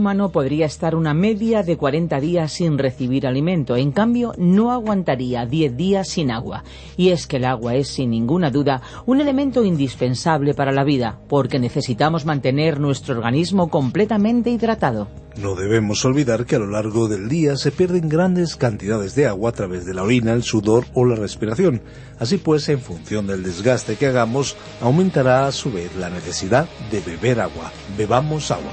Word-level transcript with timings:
Humano 0.00 0.30
podría 0.30 0.64
estar 0.64 0.94
una 0.94 1.12
media 1.12 1.62
de 1.62 1.76
40 1.76 2.18
días 2.20 2.52
sin 2.52 2.78
recibir 2.78 3.26
alimento, 3.26 3.76
en 3.76 3.92
cambio 3.92 4.32
no 4.38 4.72
aguantaría 4.72 5.44
10 5.44 5.76
días 5.76 6.08
sin 6.08 6.30
agua. 6.30 6.64
Y 6.96 7.10
es 7.10 7.26
que 7.26 7.36
el 7.36 7.44
agua 7.44 7.74
es 7.74 7.88
sin 7.88 8.08
ninguna 8.08 8.50
duda 8.50 8.80
un 9.04 9.20
elemento 9.20 9.62
indispensable 9.62 10.54
para 10.54 10.72
la 10.72 10.84
vida, 10.84 11.20
porque 11.28 11.58
necesitamos 11.58 12.24
mantener 12.24 12.80
nuestro 12.80 13.14
organismo 13.14 13.68
completamente 13.68 14.48
hidratado. 14.48 15.08
No 15.36 15.54
debemos 15.54 16.02
olvidar 16.06 16.46
que 16.46 16.56
a 16.56 16.58
lo 16.58 16.66
largo 16.66 17.06
del 17.06 17.28
día 17.28 17.56
se 17.56 17.70
pierden 17.70 18.08
grandes 18.08 18.56
cantidades 18.56 19.14
de 19.14 19.26
agua 19.26 19.50
a 19.50 19.52
través 19.52 19.84
de 19.84 19.92
la 19.92 20.02
orina, 20.02 20.32
el 20.32 20.42
sudor 20.42 20.86
o 20.94 21.04
la 21.04 21.14
respiración. 21.14 21.82
Así 22.18 22.38
pues, 22.38 22.68
en 22.70 22.80
función 22.80 23.26
del 23.26 23.42
desgaste 23.42 23.96
que 23.96 24.06
hagamos, 24.06 24.56
aumentará 24.80 25.46
a 25.46 25.52
su 25.52 25.70
vez 25.70 25.94
la 25.96 26.08
necesidad 26.08 26.68
de 26.90 27.00
beber 27.00 27.40
agua. 27.40 27.70
Bebamos 27.96 28.50
agua. 28.50 28.72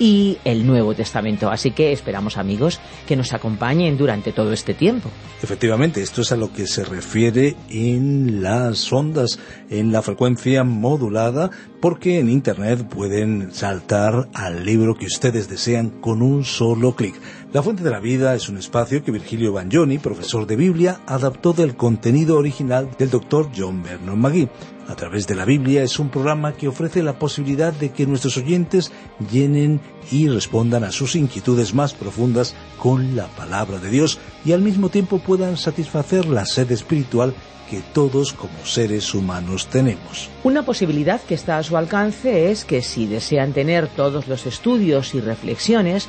y 0.00 0.38
el 0.44 0.66
Nuevo 0.66 0.94
Testamento. 0.94 1.50
Así 1.50 1.70
que 1.70 1.92
esperamos 1.92 2.38
amigos 2.38 2.80
que 3.06 3.14
nos 3.14 3.32
acompañen 3.32 3.96
durante 3.96 4.32
todo 4.32 4.52
este 4.52 4.74
tiempo. 4.74 5.10
Efectivamente, 5.42 6.02
esto 6.02 6.22
es 6.22 6.32
a 6.32 6.36
lo 6.36 6.52
que 6.52 6.66
se 6.66 6.84
refiere 6.84 7.54
en 7.68 8.42
las 8.42 8.92
ondas, 8.92 9.38
en 9.68 9.92
la 9.92 10.02
frecuencia 10.02 10.64
modulada, 10.64 11.50
porque 11.80 12.18
en 12.18 12.30
Internet 12.30 12.88
pueden 12.88 13.52
saltar 13.52 14.28
al 14.34 14.64
libro 14.64 14.96
que 14.96 15.06
ustedes 15.06 15.48
desean 15.48 15.90
con 15.90 16.22
un 16.22 16.44
solo 16.44 16.96
clic. 16.96 17.14
La 17.52 17.64
Fuente 17.64 17.82
de 17.82 17.90
la 17.90 17.98
Vida 17.98 18.36
es 18.36 18.48
un 18.48 18.58
espacio 18.58 19.02
que 19.02 19.10
Virgilio 19.10 19.52
Bagnoni, 19.52 19.98
profesor 19.98 20.46
de 20.46 20.54
Biblia, 20.54 21.00
adaptó 21.04 21.52
del 21.52 21.74
contenido 21.74 22.36
original 22.36 22.88
del 22.96 23.10
doctor 23.10 23.50
John 23.56 23.82
Vernon 23.82 24.20
McGee. 24.20 24.48
A 24.86 24.94
través 24.94 25.26
de 25.26 25.34
la 25.34 25.44
Biblia 25.44 25.82
es 25.82 25.98
un 25.98 26.10
programa 26.10 26.52
que 26.52 26.68
ofrece 26.68 27.02
la 27.02 27.18
posibilidad 27.18 27.72
de 27.72 27.90
que 27.90 28.06
nuestros 28.06 28.36
oyentes 28.36 28.92
llenen 29.32 29.80
y 30.12 30.28
respondan 30.28 30.84
a 30.84 30.92
sus 30.92 31.16
inquietudes 31.16 31.74
más 31.74 31.92
profundas 31.92 32.54
con 32.78 33.16
la 33.16 33.26
palabra 33.26 33.78
de 33.78 33.90
Dios 33.90 34.20
y 34.44 34.52
al 34.52 34.62
mismo 34.62 34.88
tiempo 34.88 35.18
puedan 35.18 35.56
satisfacer 35.56 36.26
la 36.26 36.46
sed 36.46 36.70
espiritual 36.70 37.34
que 37.70 37.82
todos 37.92 38.32
como 38.32 38.64
seres 38.64 39.14
humanos 39.14 39.68
tenemos. 39.68 40.28
Una 40.42 40.64
posibilidad 40.64 41.20
que 41.20 41.34
está 41.34 41.56
a 41.56 41.62
su 41.62 41.76
alcance 41.76 42.50
es 42.50 42.64
que 42.64 42.82
si 42.82 43.06
desean 43.06 43.52
tener 43.52 43.86
todos 43.86 44.26
los 44.26 44.44
estudios 44.46 45.14
y 45.14 45.20
reflexiones, 45.20 46.08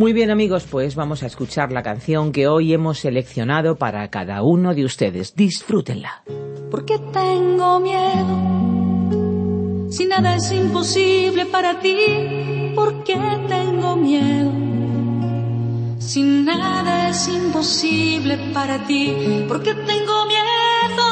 Muy 0.00 0.14
bien 0.14 0.30
amigos, 0.30 0.64
pues 0.64 0.94
vamos 0.94 1.22
a 1.22 1.26
escuchar 1.26 1.72
la 1.72 1.82
canción 1.82 2.32
que 2.32 2.48
hoy 2.48 2.72
hemos 2.72 3.00
seleccionado 3.00 3.76
para 3.76 4.08
cada 4.08 4.42
uno 4.42 4.74
de 4.74 4.86
ustedes. 4.86 5.36
Disfrútenla. 5.36 6.22
¿Por 6.70 6.86
qué 6.86 6.98
tengo 7.12 7.80
miedo? 7.80 9.10
Si 9.90 10.06
nada 10.06 10.36
es 10.36 10.50
imposible 10.52 11.44
para 11.44 11.80
ti, 11.80 12.72
¿por 12.74 13.04
qué 13.04 13.18
tengo 13.46 13.96
miedo? 13.96 14.50
Si 15.98 16.22
nada 16.22 17.10
es 17.10 17.28
imposible 17.28 18.38
para 18.54 18.86
ti, 18.86 19.44
¿por 19.46 19.62
qué 19.62 19.74
tengo 19.74 20.24
miedo? 20.24 21.04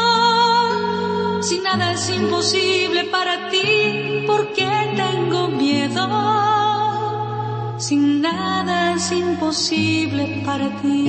Si 1.42 1.58
nada 1.58 1.92
es 1.92 2.08
imposible 2.08 3.04
para 3.04 3.50
ti, 3.50 4.24
¿por 4.26 4.50
qué 4.54 4.66
tengo 4.96 5.48
miedo? 5.48 6.57
Sin 7.78 8.20
nada 8.20 8.94
es 8.94 9.12
imposible 9.12 10.42
para 10.44 10.68
ti. 10.82 11.04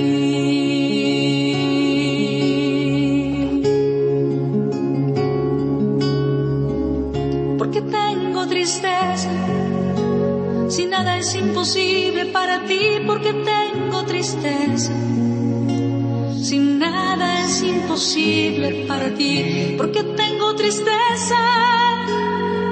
Porque 7.58 7.82
tengo 7.82 8.48
tristeza, 8.48 9.32
sin 10.70 10.92
nada 10.92 11.18
es 11.18 11.34
imposible 11.34 12.28
para 12.28 12.64
ti 12.66 13.02
porque 13.06 13.34
tengo 13.34 14.04
tristeza. 14.06 14.94
Si 16.40 16.60
nada 16.60 17.46
es 17.46 17.64
imposible 17.64 18.86
para 18.88 19.10
ti 19.16 19.74
porque 19.76 20.04
tengo 20.04 20.56
tristeza. 20.56 21.40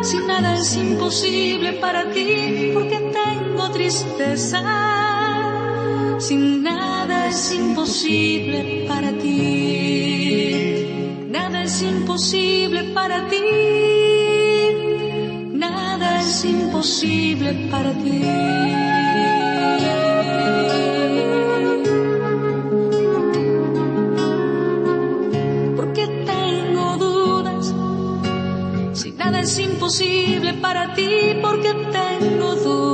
Si 0.03 0.17
nada 0.19 0.55
es 0.55 0.75
imposible 0.77 1.73
para 1.73 2.11
ti 2.11 2.71
porque 2.73 2.97
tengo 3.11 3.46
tristeza. 3.77 4.59
Si 6.19 6.35
nada 6.35 7.27
es 7.27 7.53
imposible 7.53 8.85
para 8.87 9.11
ti. 9.11 10.87
Nada 11.29 11.63
es 11.63 11.81
imposible 11.83 12.79
para 12.95 13.27
ti. 13.31 13.43
Nada 15.53 16.21
es 16.21 16.45
imposible 16.45 17.49
para 17.71 17.91
ti. 18.03 18.21
Porque 25.77 26.05
tengo 26.33 26.85
dudas. 27.05 27.73
Si 28.93 29.11
nada 29.11 29.41
es 29.41 29.59
imposible 29.59 30.53
para 30.65 30.95
ti, 30.95 31.09
porque 31.43 31.71
tengo 31.91 32.55
dudas. 32.55 32.86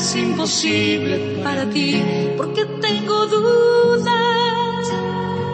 Es 0.00 0.16
imposible 0.16 1.42
para 1.44 1.68
ti, 1.68 2.02
porque 2.36 2.64
tengo 2.64 3.26
dudas 3.26 4.30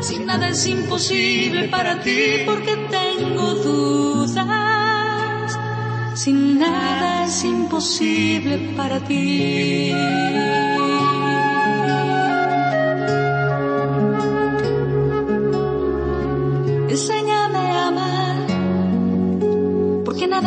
si 0.07 0.21
nada 0.21 0.51
es 0.51 0.65
imposible 0.67 1.69
para 1.69 2.01
ti 2.01 2.45
porque 2.47 2.77
tengo 2.91 3.55
dudas. 3.55 4.47
Si 6.15 6.33
nada 6.33 7.25
es 7.25 7.45
imposible 7.45 8.73
para 8.77 9.01
ti. 9.01 9.93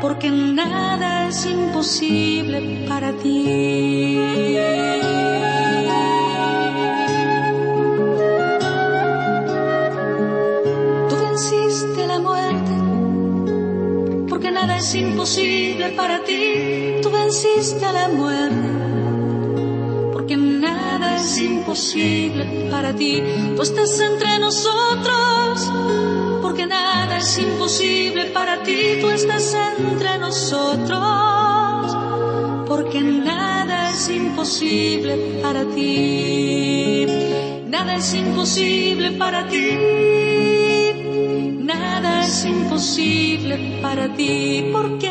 Porque 0.00 0.30
nada 0.30 1.28
es 1.28 1.46
imposible 1.46 2.86
para 2.88 3.12
ti. 3.12 4.18
es 14.80 14.94
imposible 14.94 15.90
para 15.90 16.24
ti, 16.24 17.00
tú 17.02 17.10
venciste 17.10 17.92
la 17.92 18.08
muerte. 18.08 18.99
Nada 21.00 21.16
es 21.16 21.38
imposible 21.38 22.68
para 22.70 22.94
ti, 22.94 23.22
tú 23.56 23.62
estás 23.62 23.98
entre 24.00 24.38
nosotros. 24.38 25.72
Porque 26.42 26.66
nada 26.66 27.16
es 27.16 27.38
imposible 27.38 28.26
para 28.26 28.62
ti, 28.62 28.98
tú 29.00 29.08
estás 29.08 29.56
entre 29.78 30.18
nosotros. 30.18 31.00
Porque 32.68 33.00
nada 33.00 33.90
es 33.92 34.10
imposible 34.10 35.40
para 35.42 35.64
ti. 35.64 37.06
Nada 37.66 37.96
es 37.96 38.12
imposible 38.12 39.12
para 39.12 39.48
ti 39.48 40.10
nada 42.00 42.24
es 42.24 42.44
imposible 42.44 43.78
para 43.80 44.12
ti, 44.14 44.68
porque 44.72 45.10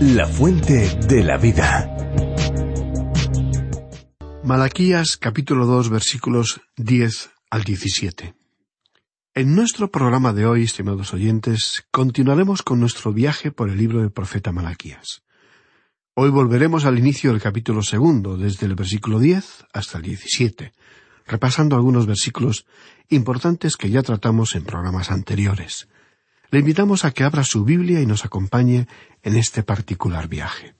La 0.00 0.26
fuente 0.26 0.98
de 1.06 1.22
la 1.22 1.36
vida. 1.36 2.25
Malaquías 4.46 5.16
capítulo 5.16 5.66
2 5.66 5.90
versículos 5.90 6.60
10 6.76 7.30
al 7.50 7.64
17. 7.64 8.36
En 9.34 9.56
nuestro 9.56 9.90
programa 9.90 10.32
de 10.32 10.46
hoy, 10.46 10.62
estimados 10.62 11.12
oyentes, 11.12 11.84
continuaremos 11.90 12.62
con 12.62 12.78
nuestro 12.78 13.12
viaje 13.12 13.50
por 13.50 13.68
el 13.68 13.76
libro 13.76 14.02
del 14.02 14.12
profeta 14.12 14.52
Malaquías. 14.52 15.24
Hoy 16.14 16.30
volveremos 16.30 16.84
al 16.84 16.96
inicio 16.96 17.32
del 17.32 17.42
capítulo 17.42 17.82
segundo, 17.82 18.36
desde 18.36 18.66
el 18.66 18.76
versículo 18.76 19.18
10 19.18 19.66
hasta 19.72 19.98
el 19.98 20.04
17, 20.04 20.72
repasando 21.26 21.74
algunos 21.74 22.06
versículos 22.06 22.66
importantes 23.08 23.76
que 23.76 23.90
ya 23.90 24.04
tratamos 24.04 24.54
en 24.54 24.62
programas 24.62 25.10
anteriores. 25.10 25.88
Le 26.52 26.60
invitamos 26.60 27.04
a 27.04 27.10
que 27.10 27.24
abra 27.24 27.42
su 27.42 27.64
Biblia 27.64 28.00
y 28.00 28.06
nos 28.06 28.24
acompañe 28.24 28.86
en 29.24 29.34
este 29.34 29.64
particular 29.64 30.28
viaje. 30.28 30.76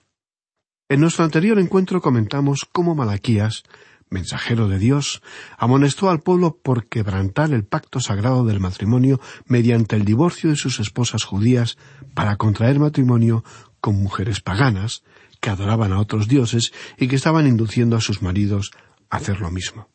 En 0.89 1.01
nuestro 1.01 1.25
anterior 1.25 1.59
encuentro 1.59 2.01
comentamos 2.01 2.65
cómo 2.71 2.95
Malaquías, 2.95 3.65
mensajero 4.09 4.69
de 4.69 4.79
Dios, 4.79 5.21
amonestó 5.59 6.11
al 6.11 6.21
pueblo 6.21 6.61
por 6.63 6.87
quebrantar 6.87 7.53
el 7.53 7.65
pacto 7.65 7.99
sagrado 7.99 8.45
del 8.45 8.61
matrimonio 8.61 9.21
mediante 9.47 9.97
el 9.97 10.05
divorcio 10.05 10.49
de 10.49 10.55
sus 10.55 10.79
esposas 10.79 11.25
judías 11.25 11.77
para 12.15 12.37
contraer 12.37 12.79
matrimonio 12.79 13.43
con 13.81 14.01
mujeres 14.01 14.41
paganas, 14.41 15.03
que 15.41 15.51
adoraban 15.51 15.93
a 15.93 15.99
otros 15.99 16.29
dioses 16.29 16.73
y 16.97 17.09
que 17.09 17.17
estaban 17.17 17.49
induciendo 17.49 17.97
a 17.97 18.01
sus 18.01 18.23
maridos 18.23 18.71
a 19.11 19.17
hacer 19.17 19.41
lo 19.41 19.51
mismo. 19.51 19.89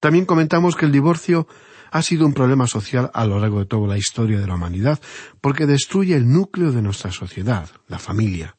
También 0.00 0.26
comentamos 0.26 0.74
que 0.74 0.86
el 0.86 0.92
divorcio 0.92 1.46
ha 1.92 2.02
sido 2.02 2.26
un 2.26 2.34
problema 2.34 2.66
social 2.66 3.12
a 3.14 3.26
lo 3.26 3.38
largo 3.38 3.60
de 3.60 3.66
toda 3.66 3.86
la 3.86 3.98
historia 3.98 4.40
de 4.40 4.46
la 4.48 4.56
humanidad, 4.56 5.00
porque 5.40 5.66
destruye 5.66 6.16
el 6.16 6.28
núcleo 6.28 6.72
de 6.72 6.82
nuestra 6.82 7.12
sociedad, 7.12 7.70
la 7.86 8.00
familia. 8.00 8.56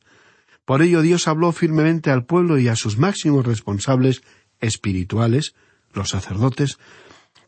Por 0.65 0.81
ello 0.81 1.01
Dios 1.01 1.27
habló 1.27 1.51
firmemente 1.51 2.11
al 2.11 2.25
pueblo 2.25 2.59
y 2.59 2.67
a 2.67 2.75
sus 2.75 2.97
máximos 2.97 3.45
responsables 3.45 4.21
espirituales, 4.59 5.55
los 5.93 6.09
sacerdotes, 6.09 6.77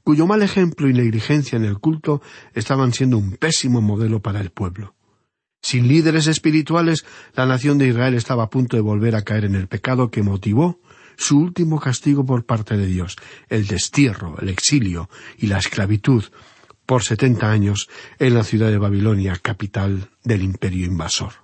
cuyo 0.03 0.27
mal 0.27 0.41
ejemplo 0.41 0.89
y 0.89 0.93
negligencia 0.93 1.55
en 1.55 1.65
el 1.65 1.79
culto 1.79 2.21
estaban 2.53 2.93
siendo 2.93 3.17
un 3.17 3.37
pésimo 3.37 3.81
modelo 3.81 4.21
para 4.21 4.41
el 4.41 4.49
pueblo. 4.49 4.95
Sin 5.61 5.87
líderes 5.87 6.27
espirituales, 6.27 7.05
la 7.35 7.45
nación 7.45 7.77
de 7.77 7.87
Israel 7.87 8.15
estaba 8.15 8.43
a 8.43 8.49
punto 8.49 8.75
de 8.75 8.81
volver 8.81 9.15
a 9.15 9.21
caer 9.21 9.45
en 9.45 9.55
el 9.55 9.67
pecado 9.67 10.11
que 10.11 10.21
motivó 10.21 10.81
su 11.15 11.39
último 11.39 11.79
castigo 11.79 12.25
por 12.25 12.45
parte 12.45 12.75
de 12.75 12.85
Dios, 12.85 13.15
el 13.47 13.67
destierro, 13.67 14.37
el 14.41 14.49
exilio 14.49 15.09
y 15.37 15.47
la 15.47 15.59
esclavitud 15.59 16.25
por 16.85 17.03
setenta 17.03 17.49
años 17.49 17.87
en 18.19 18.33
la 18.33 18.43
ciudad 18.43 18.69
de 18.69 18.77
Babilonia, 18.77 19.37
capital 19.41 20.09
del 20.25 20.43
imperio 20.43 20.85
invasor. 20.85 21.42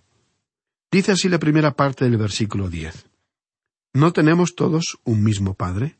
Dice 0.91 1.12
así 1.12 1.29
la 1.29 1.38
primera 1.38 1.75
parte 1.75 2.05
del 2.05 2.17
versículo 2.17 2.69
diez. 2.69 3.05
¿No 3.93 4.12
tenemos 4.12 4.55
todos 4.55 5.00
un 5.03 5.24
mismo 5.24 5.53
Padre? 5.53 5.98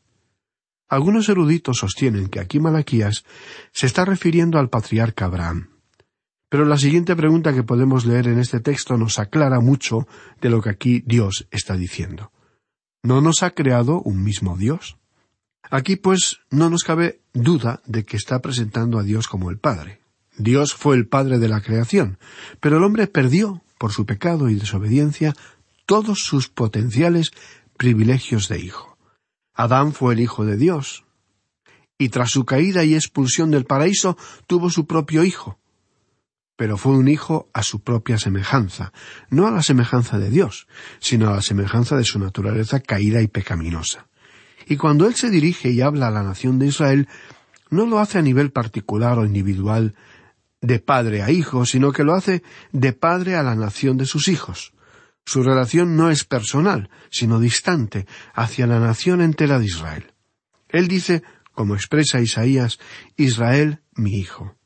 Algunos 0.88 1.28
eruditos 1.28 1.78
sostienen 1.78 2.28
que 2.28 2.40
aquí 2.40 2.58
Malaquías 2.58 3.24
se 3.72 3.86
está 3.86 4.04
refiriendo 4.04 4.58
al 4.58 4.68
patriarca 4.68 5.26
Abraham. 5.26 5.68
Pero 6.48 6.64
la 6.64 6.76
siguiente 6.76 7.14
pregunta 7.14 7.54
que 7.54 7.62
podemos 7.62 8.04
leer 8.04 8.26
en 8.26 8.40
este 8.40 8.58
texto 8.58 8.96
nos 8.96 9.20
aclara 9.20 9.60
mucho 9.60 10.08
de 10.40 10.50
lo 10.50 10.60
que 10.60 10.70
aquí 10.70 11.04
Dios 11.06 11.46
está 11.52 11.76
diciendo. 11.76 12.32
¿No 13.04 13.20
nos 13.20 13.44
ha 13.44 13.52
creado 13.52 14.02
un 14.02 14.24
mismo 14.24 14.56
Dios? 14.56 14.98
Aquí, 15.70 15.94
pues, 15.94 16.40
no 16.50 16.68
nos 16.68 16.82
cabe 16.82 17.20
duda 17.32 17.80
de 17.86 18.04
que 18.04 18.16
está 18.16 18.42
presentando 18.42 18.98
a 18.98 19.04
Dios 19.04 19.28
como 19.28 19.50
el 19.50 19.58
Padre. 19.58 20.00
Dios 20.36 20.74
fue 20.74 20.96
el 20.96 21.06
Padre 21.06 21.38
de 21.38 21.48
la 21.48 21.60
creación, 21.60 22.18
pero 22.58 22.78
el 22.78 22.82
hombre 22.82 23.06
perdió, 23.06 23.62
por 23.80 23.92
su 23.92 24.04
pecado 24.04 24.50
y 24.50 24.56
desobediencia, 24.56 25.34
todos 25.86 26.18
sus 26.18 26.48
potenciales 26.48 27.30
privilegios 27.78 28.46
de 28.50 28.60
hijo. 28.60 28.98
Adán 29.54 29.94
fue 29.94 30.12
el 30.12 30.20
Hijo 30.20 30.44
de 30.44 30.58
Dios, 30.58 31.06
y 31.96 32.10
tras 32.10 32.30
su 32.30 32.44
caída 32.44 32.84
y 32.84 32.94
expulsión 32.94 33.50
del 33.50 33.64
paraíso 33.64 34.18
tuvo 34.46 34.68
su 34.68 34.86
propio 34.86 35.24
Hijo, 35.24 35.58
pero 36.56 36.76
fue 36.76 36.92
un 36.92 37.08
hijo 37.08 37.48
a 37.54 37.62
su 37.62 37.80
propia 37.80 38.18
semejanza, 38.18 38.92
no 39.30 39.46
a 39.46 39.50
la 39.50 39.62
semejanza 39.62 40.18
de 40.18 40.28
Dios, 40.28 40.68
sino 40.98 41.30
a 41.30 41.36
la 41.36 41.40
semejanza 41.40 41.96
de 41.96 42.04
su 42.04 42.18
naturaleza 42.18 42.80
caída 42.80 43.22
y 43.22 43.28
pecaminosa. 43.28 44.08
Y 44.66 44.76
cuando 44.76 45.06
él 45.06 45.14
se 45.14 45.30
dirige 45.30 45.70
y 45.70 45.80
habla 45.80 46.08
a 46.08 46.10
la 46.10 46.22
nación 46.22 46.58
de 46.58 46.66
Israel, 46.66 47.08
no 47.70 47.86
lo 47.86 47.98
hace 47.98 48.18
a 48.18 48.22
nivel 48.22 48.50
particular 48.52 49.18
o 49.18 49.24
individual 49.24 49.94
de 50.60 50.78
padre 50.78 51.22
a 51.22 51.30
hijo, 51.30 51.64
sino 51.64 51.92
que 51.92 52.04
lo 52.04 52.14
hace 52.14 52.42
de 52.72 52.92
padre 52.92 53.36
a 53.36 53.42
la 53.42 53.54
nación 53.54 53.96
de 53.96 54.06
sus 54.06 54.28
hijos. 54.28 54.72
Su 55.24 55.42
relación 55.42 55.96
no 55.96 56.10
es 56.10 56.24
personal, 56.24 56.90
sino 57.10 57.40
distante, 57.40 58.06
hacia 58.34 58.66
la 58.66 58.80
nación 58.80 59.20
entera 59.20 59.58
de 59.58 59.66
Israel. 59.66 60.12
Él 60.68 60.88
dice, 60.88 61.22
como 61.52 61.74
expresa 61.74 62.20
Isaías, 62.20 62.78
Israel 63.16 63.82
mi 63.94 64.14
hijo. 64.14 64.56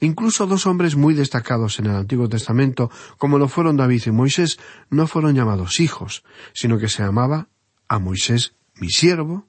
Incluso 0.00 0.46
dos 0.46 0.66
hombres 0.66 0.96
muy 0.96 1.14
destacados 1.14 1.78
en 1.78 1.86
el 1.86 1.96
Antiguo 1.96 2.28
Testamento, 2.28 2.90
como 3.16 3.38
lo 3.38 3.48
fueron 3.48 3.76
David 3.76 4.02
y 4.06 4.10
Moisés, 4.10 4.58
no 4.90 5.06
fueron 5.06 5.34
llamados 5.34 5.80
hijos, 5.80 6.24
sino 6.52 6.78
que 6.78 6.88
se 6.88 7.02
llamaba 7.02 7.48
a 7.88 7.98
Moisés 7.98 8.54
mi 8.74 8.90
siervo 8.90 9.46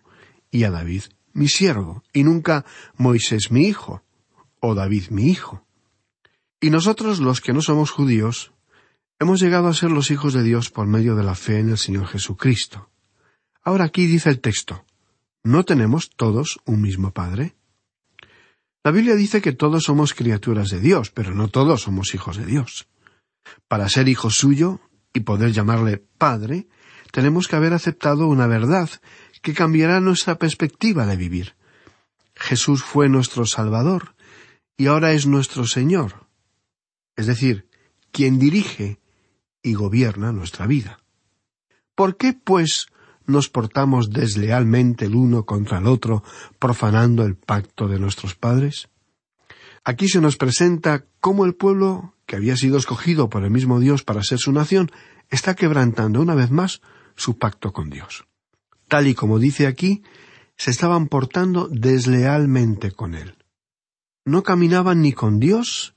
y 0.50 0.64
a 0.64 0.72
David 0.72 1.04
mi 1.34 1.48
siervo, 1.48 2.04
y 2.12 2.24
nunca 2.24 2.66
Moisés 2.98 3.52
mi 3.52 3.68
hijo 3.68 4.04
o 4.60 4.76
David 4.76 5.10
mi 5.10 5.30
hijo. 5.30 5.66
Y 6.62 6.70
nosotros, 6.72 7.20
los 7.20 7.40
que 7.40 7.54
no 7.54 7.62
somos 7.62 7.92
judíos, 7.92 8.52
hemos 9.20 9.40
llegado 9.40 9.68
a 9.68 9.74
ser 9.74 9.92
los 9.92 10.12
hijos 10.12 10.34
de 10.34 10.44
Dios 10.44 10.70
por 10.70 10.88
medio 10.88 11.16
de 11.16 11.24
la 11.24 11.36
fe 11.36 11.60
en 11.60 11.70
el 11.70 11.78
Señor 11.78 12.08
Jesucristo. 12.08 12.90
Ahora 13.64 13.86
aquí 13.86 14.08
dice 14.08 14.30
el 14.30 14.42
texto, 14.42 14.86
¿no 15.44 15.64
tenemos 15.64 16.10
todos 16.10 16.60
un 16.66 16.82
mismo 16.82 17.12
Padre? 17.12 17.56
La 18.84 18.92
Biblia 18.92 19.16
dice 19.16 19.42
que 19.42 19.52
todos 19.52 19.84
somos 19.84 20.14
criaturas 20.14 20.70
de 20.70 20.80
Dios, 20.80 21.12
pero 21.12 21.34
no 21.34 21.50
todos 21.50 21.82
somos 21.82 22.14
hijos 22.14 22.38
de 22.38 22.46
Dios. 22.46 22.88
Para 23.68 23.90
ser 23.90 24.08
hijo 24.10 24.30
suyo 24.30 24.80
y 25.14 25.22
poder 25.22 25.52
llamarle 25.52 26.04
Padre, 26.18 26.68
tenemos 27.12 27.48
que 27.48 27.56
haber 27.56 27.74
aceptado 27.74 28.28
una 28.28 28.48
verdad 28.48 28.90
que 29.42 29.54
cambiará 29.54 30.00
nuestra 30.00 30.38
perspectiva 30.38 31.06
de 31.06 31.18
vivir. 31.18 31.56
Jesús 32.36 32.84
fue 32.84 33.10
nuestro 33.10 33.46
Salvador 33.46 34.16
y 34.78 34.88
ahora 34.88 35.12
es 35.12 35.26
nuestro 35.26 35.66
Señor, 35.66 36.29
es 37.20 37.28
decir, 37.28 37.68
quien 38.14 38.40
dirige 38.40 38.98
y 39.62 39.74
gobierna 39.74 40.32
nuestra 40.32 40.68
vida. 40.68 41.02
¿Por 41.94 42.16
qué, 42.16 42.32
pues, 42.32 42.86
nos 43.26 43.50
portamos 43.50 44.10
deslealmente 44.10 45.04
el 45.04 45.16
uno 45.16 45.46
contra 45.46 45.80
el 45.80 45.88
otro, 45.88 46.24
profanando 46.60 47.26
el 47.26 47.36
pacto 47.36 47.90
de 47.90 48.00
nuestros 48.00 48.36
padres? 48.36 48.88
Aquí 49.84 50.08
se 50.08 50.22
nos 50.22 50.38
presenta 50.38 51.04
cómo 51.20 51.44
el 51.44 51.56
pueblo, 51.56 52.16
que 52.26 52.38
había 52.38 52.56
sido 52.56 52.78
escogido 52.78 53.30
por 53.30 53.44
el 53.44 53.52
mismo 53.52 53.82
Dios 53.82 54.06
para 54.06 54.24
ser 54.24 54.40
su 54.40 54.54
nación, 54.54 54.90
está 55.30 55.56
quebrantando 55.56 56.22
una 56.22 56.36
vez 56.36 56.52
más 56.52 56.82
su 57.18 57.38
pacto 57.38 57.74
con 57.74 57.90
Dios. 57.90 58.28
Tal 58.88 59.08
y 59.08 59.14
como 59.14 59.40
dice 59.40 59.68
aquí, 59.68 60.04
se 60.56 60.72
estaban 60.72 61.10
portando 61.10 61.68
deslealmente 61.68 62.92
con 62.92 63.14
Él. 63.14 63.36
No 64.24 64.42
caminaban 64.42 65.02
ni 65.02 65.12
con 65.12 65.42
Dios 65.42 65.94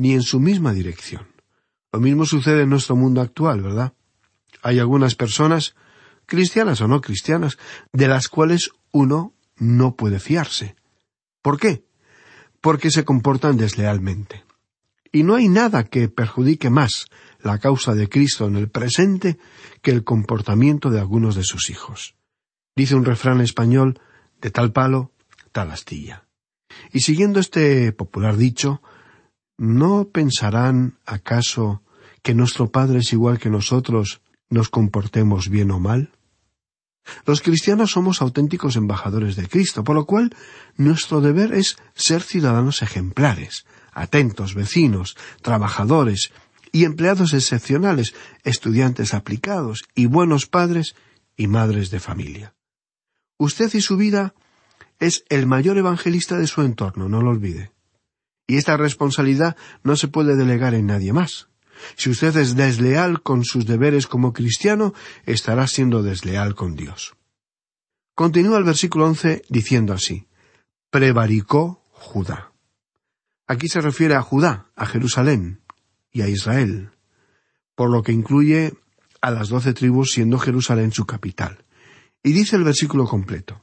ni 0.00 0.14
en 0.14 0.22
su 0.22 0.40
misma 0.40 0.72
dirección. 0.72 1.26
Lo 1.92 2.00
mismo 2.00 2.24
sucede 2.24 2.62
en 2.62 2.70
nuestro 2.70 2.96
mundo 2.96 3.20
actual, 3.20 3.60
¿verdad? 3.60 3.92
Hay 4.62 4.78
algunas 4.78 5.14
personas 5.14 5.74
cristianas 6.24 6.80
o 6.80 6.88
no 6.88 7.02
cristianas, 7.02 7.58
de 7.92 8.08
las 8.08 8.28
cuales 8.28 8.70
uno 8.92 9.34
no 9.58 9.96
puede 9.96 10.18
fiarse. 10.18 10.74
¿Por 11.42 11.60
qué? 11.60 11.84
Porque 12.62 12.90
se 12.90 13.04
comportan 13.04 13.58
deslealmente. 13.58 14.42
Y 15.12 15.22
no 15.22 15.34
hay 15.34 15.48
nada 15.48 15.84
que 15.84 16.08
perjudique 16.08 16.70
más 16.70 17.04
la 17.42 17.58
causa 17.58 17.94
de 17.94 18.08
Cristo 18.08 18.46
en 18.46 18.56
el 18.56 18.70
presente 18.70 19.38
que 19.82 19.90
el 19.90 20.02
comportamiento 20.02 20.88
de 20.88 21.00
algunos 21.00 21.34
de 21.34 21.44
sus 21.44 21.68
hijos. 21.68 22.14
Dice 22.74 22.94
un 22.94 23.04
refrán 23.04 23.42
español, 23.42 24.00
de 24.40 24.50
tal 24.50 24.72
palo, 24.72 25.12
tal 25.52 25.70
astilla. 25.70 26.24
Y 26.90 27.00
siguiendo 27.00 27.38
este 27.38 27.92
popular 27.92 28.38
dicho, 28.38 28.80
¿no 29.60 30.08
pensarán 30.08 30.96
acaso 31.04 31.82
que 32.22 32.34
nuestro 32.34 32.70
Padre 32.70 33.00
es 33.00 33.12
igual 33.12 33.38
que 33.38 33.50
nosotros, 33.50 34.22
nos 34.48 34.70
comportemos 34.70 35.50
bien 35.50 35.70
o 35.70 35.78
mal? 35.78 36.12
Los 37.26 37.42
cristianos 37.42 37.90
somos 37.90 38.22
auténticos 38.22 38.76
embajadores 38.76 39.36
de 39.36 39.48
Cristo, 39.48 39.84
por 39.84 39.96
lo 39.96 40.06
cual 40.06 40.34
nuestro 40.78 41.20
deber 41.20 41.52
es 41.52 41.76
ser 41.94 42.22
ciudadanos 42.22 42.80
ejemplares, 42.80 43.66
atentos, 43.92 44.54
vecinos, 44.54 45.18
trabajadores 45.42 46.32
y 46.72 46.84
empleados 46.84 47.34
excepcionales, 47.34 48.14
estudiantes 48.44 49.12
aplicados 49.12 49.84
y 49.94 50.06
buenos 50.06 50.46
padres 50.46 50.94
y 51.36 51.48
madres 51.48 51.90
de 51.90 52.00
familia. 52.00 52.54
Usted 53.36 53.74
y 53.74 53.82
su 53.82 53.98
vida 53.98 54.32
es 54.98 55.22
el 55.28 55.46
mayor 55.46 55.76
evangelista 55.76 56.38
de 56.38 56.46
su 56.46 56.62
entorno, 56.62 57.10
no 57.10 57.20
lo 57.20 57.28
olvide. 57.28 57.72
Y 58.50 58.56
esta 58.56 58.76
responsabilidad 58.76 59.56
no 59.84 59.94
se 59.94 60.08
puede 60.08 60.34
delegar 60.34 60.74
en 60.74 60.86
nadie 60.86 61.12
más. 61.12 61.46
Si 61.94 62.10
usted 62.10 62.36
es 62.36 62.56
desleal 62.56 63.22
con 63.22 63.44
sus 63.44 63.64
deberes 63.64 64.08
como 64.08 64.32
cristiano, 64.32 64.92
estará 65.24 65.68
siendo 65.68 66.02
desleal 66.02 66.56
con 66.56 66.74
Dios. 66.74 67.14
Continúa 68.16 68.58
el 68.58 68.64
versículo 68.64 69.06
once 69.06 69.42
diciendo 69.48 69.92
así, 69.92 70.26
prevaricó 70.90 71.84
Judá. 71.92 72.50
Aquí 73.46 73.68
se 73.68 73.80
refiere 73.80 74.16
a 74.16 74.22
Judá, 74.22 74.66
a 74.74 74.84
Jerusalén 74.84 75.60
y 76.10 76.22
a 76.22 76.28
Israel, 76.28 76.90
por 77.76 77.88
lo 77.88 78.02
que 78.02 78.10
incluye 78.10 78.74
a 79.20 79.30
las 79.30 79.48
doce 79.48 79.74
tribus 79.74 80.10
siendo 80.10 80.40
Jerusalén 80.40 80.90
su 80.90 81.06
capital. 81.06 81.64
Y 82.24 82.32
dice 82.32 82.56
el 82.56 82.64
versículo 82.64 83.04
completo. 83.06 83.62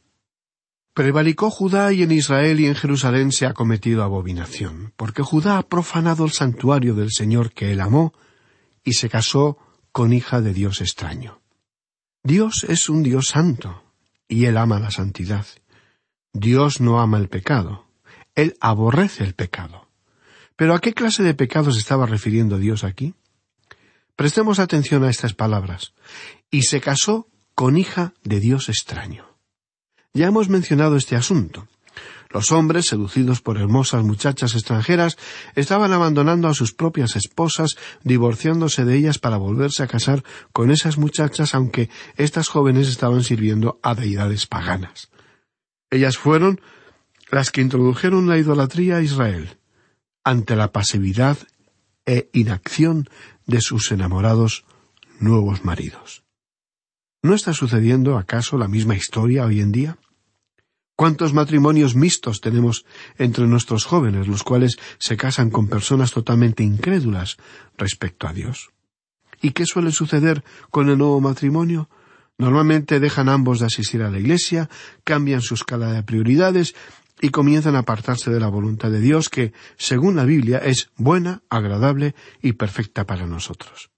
Prevalicó 0.98 1.52
Judá 1.52 1.94
y 1.94 2.02
en 2.02 2.12
Israel 2.12 2.60
y 2.60 2.66
en 2.66 2.74
Jerusalén 2.74 3.32
se 3.32 3.46
ha 3.46 3.54
cometido 3.54 4.02
abominación, 4.02 4.94
porque 4.96 5.22
Judá 5.22 5.60
ha 5.60 5.62
profanado 5.62 6.26
el 6.26 6.32
santuario 6.32 6.96
del 6.96 7.12
Señor 7.12 7.52
que 7.52 7.72
él 7.72 7.82
amó 7.82 8.16
y 8.84 8.94
se 8.94 9.08
casó 9.08 9.60
con 9.92 10.12
hija 10.12 10.42
de 10.42 10.56
Dios 10.56 10.82
extraño. 10.82 11.40
Dios 12.24 12.66
es 12.68 12.90
un 12.90 13.04
Dios 13.04 13.28
santo, 13.28 13.84
y 14.28 14.46
él 14.46 14.58
ama 14.58 14.80
la 14.80 14.90
santidad. 14.90 15.46
Dios 16.34 16.82
no 16.82 17.00
ama 17.00 17.20
el 17.20 17.30
pecado, 17.30 17.86
él 18.34 18.58
aborrece 18.60 19.24
el 19.24 19.36
pecado. 19.36 19.90
Pero 20.56 20.74
¿a 20.74 20.80
qué 20.80 20.96
clase 20.96 21.22
de 21.22 21.36
pecados 21.36 21.78
estaba 21.78 22.08
refiriendo 22.08 22.58
Dios 22.58 22.84
aquí? 22.84 23.14
Prestemos 24.16 24.58
atención 24.58 25.04
a 25.04 25.12
estas 25.12 25.36
palabras. 25.36 25.94
Y 26.50 26.64
se 26.64 26.82
casó 26.82 27.28
con 27.54 27.78
hija 27.78 28.16
de 28.24 28.40
Dios 28.40 28.68
extraño. 28.68 29.27
Ya 30.18 30.26
hemos 30.26 30.50
mencionado 30.50 30.96
este 30.96 31.16
asunto. 31.16 31.68
Los 32.32 32.52
hombres, 32.52 32.88
seducidos 32.88 33.40
por 33.40 33.60
hermosas 33.60 34.04
muchachas 34.04 34.56
extranjeras, 34.56 35.16
estaban 35.54 35.94
abandonando 35.94 36.48
a 36.48 36.56
sus 36.56 36.74
propias 36.74 37.16
esposas, 37.16 37.78
divorciándose 38.04 38.84
de 38.84 38.96
ellas 38.96 39.20
para 39.20 39.38
volverse 39.38 39.84
a 39.84 39.88
casar 39.88 40.24
con 40.54 40.72
esas 40.72 40.98
muchachas, 40.98 41.54
aunque 41.54 41.92
estas 42.16 42.50
jóvenes 42.50 42.88
estaban 42.88 43.24
sirviendo 43.24 43.80
a 43.84 43.94
deidades 43.94 44.48
paganas. 44.48 45.12
Ellas 45.92 46.18
fueron 46.18 46.62
las 47.30 47.52
que 47.52 47.62
introdujeron 47.62 48.28
la 48.28 48.40
idolatría 48.40 48.98
a 48.98 49.04
Israel, 49.04 49.60
ante 50.24 50.56
la 50.56 50.72
pasividad 50.72 51.38
e 52.08 52.32
inacción 52.34 53.08
de 53.46 53.62
sus 53.62 53.92
enamorados 53.92 54.66
nuevos 55.20 55.64
maridos. 55.64 56.24
¿No 57.22 57.36
está 57.36 57.54
sucediendo 57.54 58.18
acaso 58.18 58.58
la 58.58 58.68
misma 58.68 58.96
historia 58.96 59.46
hoy 59.46 59.62
en 59.62 59.72
día? 59.72 60.00
¿Cuántos 60.98 61.32
matrimonios 61.32 61.94
mixtos 61.94 62.42
tenemos 62.42 62.84
entre 63.20 63.46
nuestros 63.46 63.86
jóvenes, 63.86 64.28
los 64.28 64.42
cuales 64.42 64.80
se 64.98 65.16
casan 65.16 65.52
con 65.52 65.68
personas 65.68 66.12
totalmente 66.12 66.64
incrédulas 66.64 67.38
respecto 67.78 68.28
a 68.28 68.34
Dios? 68.34 68.72
¿Y 69.40 69.52
qué 69.52 69.68
suele 69.68 69.92
suceder 69.92 70.44
con 70.72 70.90
el 70.90 70.98
nuevo 70.98 71.22
matrimonio? 71.22 71.88
Normalmente 72.40 73.00
dejan 73.00 73.30
ambos 73.30 73.60
de 73.60 73.68
asistir 73.68 74.02
a 74.02 74.10
la 74.10 74.18
iglesia, 74.18 74.72
cambian 75.04 75.42
su 75.42 75.54
escala 75.54 75.94
de 75.94 76.02
prioridades 76.02 76.74
y 77.22 77.30
comienzan 77.30 77.76
a 77.76 77.80
apartarse 77.86 78.32
de 78.32 78.40
la 78.40 78.48
voluntad 78.48 78.90
de 78.90 79.00
Dios 79.00 79.30
que, 79.30 79.54
según 79.78 80.16
la 80.16 80.26
Biblia, 80.26 80.58
es 80.58 80.90
buena, 80.96 81.44
agradable 81.52 82.16
y 82.42 82.54
perfecta 82.54 83.06
para 83.06 83.28
nosotros. 83.28 83.92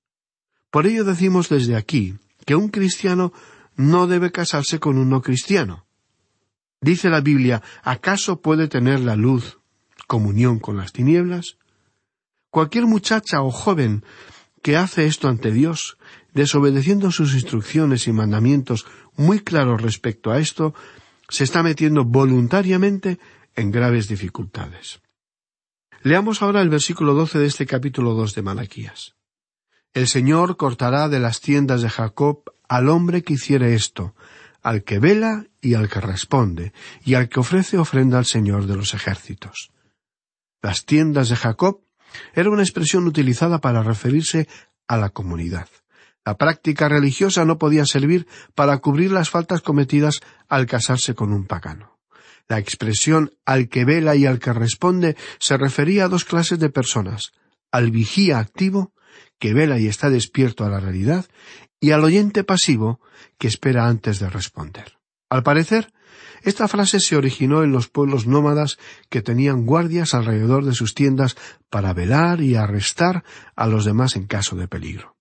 Por 0.70 0.86
ello 0.86 1.06
decimos 1.06 1.48
desde 1.48 1.78
aquí 1.78 2.18
que 2.46 2.56
un 2.56 2.68
cristiano 2.68 3.32
no 3.78 4.06
debe 4.06 4.34
casarse 4.34 4.82
con 4.82 4.98
un 4.98 5.10
no 5.10 5.22
cristiano, 5.22 5.86
Dice 6.82 7.10
la 7.10 7.22
Biblia, 7.22 7.62
¿acaso 7.84 8.42
puede 8.42 8.68
tener 8.68 9.02
la 9.02 9.16
luz 9.16 9.60
comunión 10.08 10.60
con 10.60 10.78
las 10.78 10.94
tinieblas? 10.94 11.58
Cualquier 12.50 12.86
muchacha 12.86 13.42
o 13.42 13.52
joven 13.52 14.04
que 14.62 14.78
hace 14.78 15.06
esto 15.06 15.28
ante 15.28 15.52
Dios, 15.52 15.98
desobedeciendo 16.34 17.12
sus 17.12 17.34
instrucciones 17.34 18.08
y 18.08 18.14
mandamientos 18.14 18.86
muy 19.16 19.40
claros 19.40 19.82
respecto 19.82 20.32
a 20.32 20.40
esto, 20.40 20.74
se 21.28 21.44
está 21.44 21.64
metiendo 21.64 22.06
voluntariamente 22.06 23.20
en 23.56 23.72
graves 23.72 24.08
dificultades. 24.08 25.02
Leamos 26.02 26.42
ahora 26.42 26.62
el 26.62 26.70
versículo 26.70 27.14
doce 27.14 27.40
de 27.40 27.46
este 27.46 27.66
capítulo 27.66 28.14
dos 28.14 28.34
de 28.34 28.42
Malaquías. 28.42 29.16
El 29.94 30.08
Señor 30.08 30.56
cortará 30.56 31.10
de 31.10 31.20
las 31.20 31.42
tiendas 31.42 31.82
de 31.82 31.90
Jacob 31.90 32.44
al 32.70 32.88
hombre 32.88 33.22
que 33.22 33.34
hiciere 33.34 33.74
esto, 33.74 34.16
al 34.62 34.84
que 34.84 35.00
vela 35.00 35.49
y 35.62 35.74
al 35.74 35.90
que 35.90 36.02
responde, 36.02 36.74
y 37.04 37.16
al 37.16 37.30
que 37.30 37.40
ofrece 37.40 37.78
ofrenda 37.78 38.18
al 38.18 38.26
Señor 38.26 38.66
de 38.66 38.76
los 38.76 38.94
ejércitos. 38.94 39.72
Las 40.62 40.86
tiendas 40.86 41.30
de 41.30 41.36
Jacob 41.36 41.82
era 42.34 42.50
una 42.50 42.64
expresión 42.64 43.08
utilizada 43.08 43.60
para 43.60 43.84
referirse 43.84 44.48
a 44.88 44.98
la 44.98 45.10
comunidad. 45.10 45.68
La 46.26 46.38
práctica 46.38 46.90
religiosa 46.90 47.46
no 47.46 47.58
podía 47.58 47.86
servir 47.86 48.28
para 48.56 48.78
cubrir 48.80 49.12
las 49.12 49.30
faltas 49.30 49.62
cometidas 49.62 50.20
al 50.48 50.66
casarse 50.66 51.16
con 51.16 51.34
un 51.34 51.46
pagano. 51.46 51.98
La 52.48 52.60
expresión 52.60 53.32
al 53.46 53.70
que 53.70 53.86
vela 53.86 54.16
y 54.16 54.26
al 54.26 54.40
que 54.40 54.54
responde 54.54 55.16
se 55.40 55.58
refería 55.58 56.06
a 56.06 56.08
dos 56.10 56.26
clases 56.26 56.60
de 56.60 56.70
personas, 56.70 57.32
al 57.72 57.92
vigía 57.92 58.40
activo, 58.40 58.94
que 59.38 59.54
vela 59.54 59.80
y 59.80 59.88
está 59.88 60.10
despierto 60.10 60.66
a 60.66 60.70
la 60.70 60.80
realidad, 60.80 61.26
y 61.80 61.92
al 61.92 62.04
oyente 62.04 62.44
pasivo 62.44 63.00
que 63.38 63.48
espera 63.48 63.88
antes 63.88 64.20
de 64.20 64.30
responder. 64.30 64.99
Al 65.30 65.44
parecer, 65.44 65.94
esta 66.44 66.68
frase 66.68 67.00
se 67.00 67.16
originó 67.16 67.64
en 67.64 67.72
los 67.72 67.88
pueblos 67.88 68.26
nómadas 68.26 68.78
que 69.10 69.22
tenían 69.22 69.66
guardias 69.66 70.14
alrededor 70.14 70.66
de 70.66 70.74
sus 70.74 70.96
tiendas 70.96 71.36
para 71.70 71.94
velar 71.94 72.42
y 72.42 72.56
arrestar 72.56 73.24
a 73.56 73.68
los 73.68 73.86
demás 73.86 74.16
en 74.16 74.26
caso 74.26 74.56
de 74.56 74.68
peligro. 74.68 75.16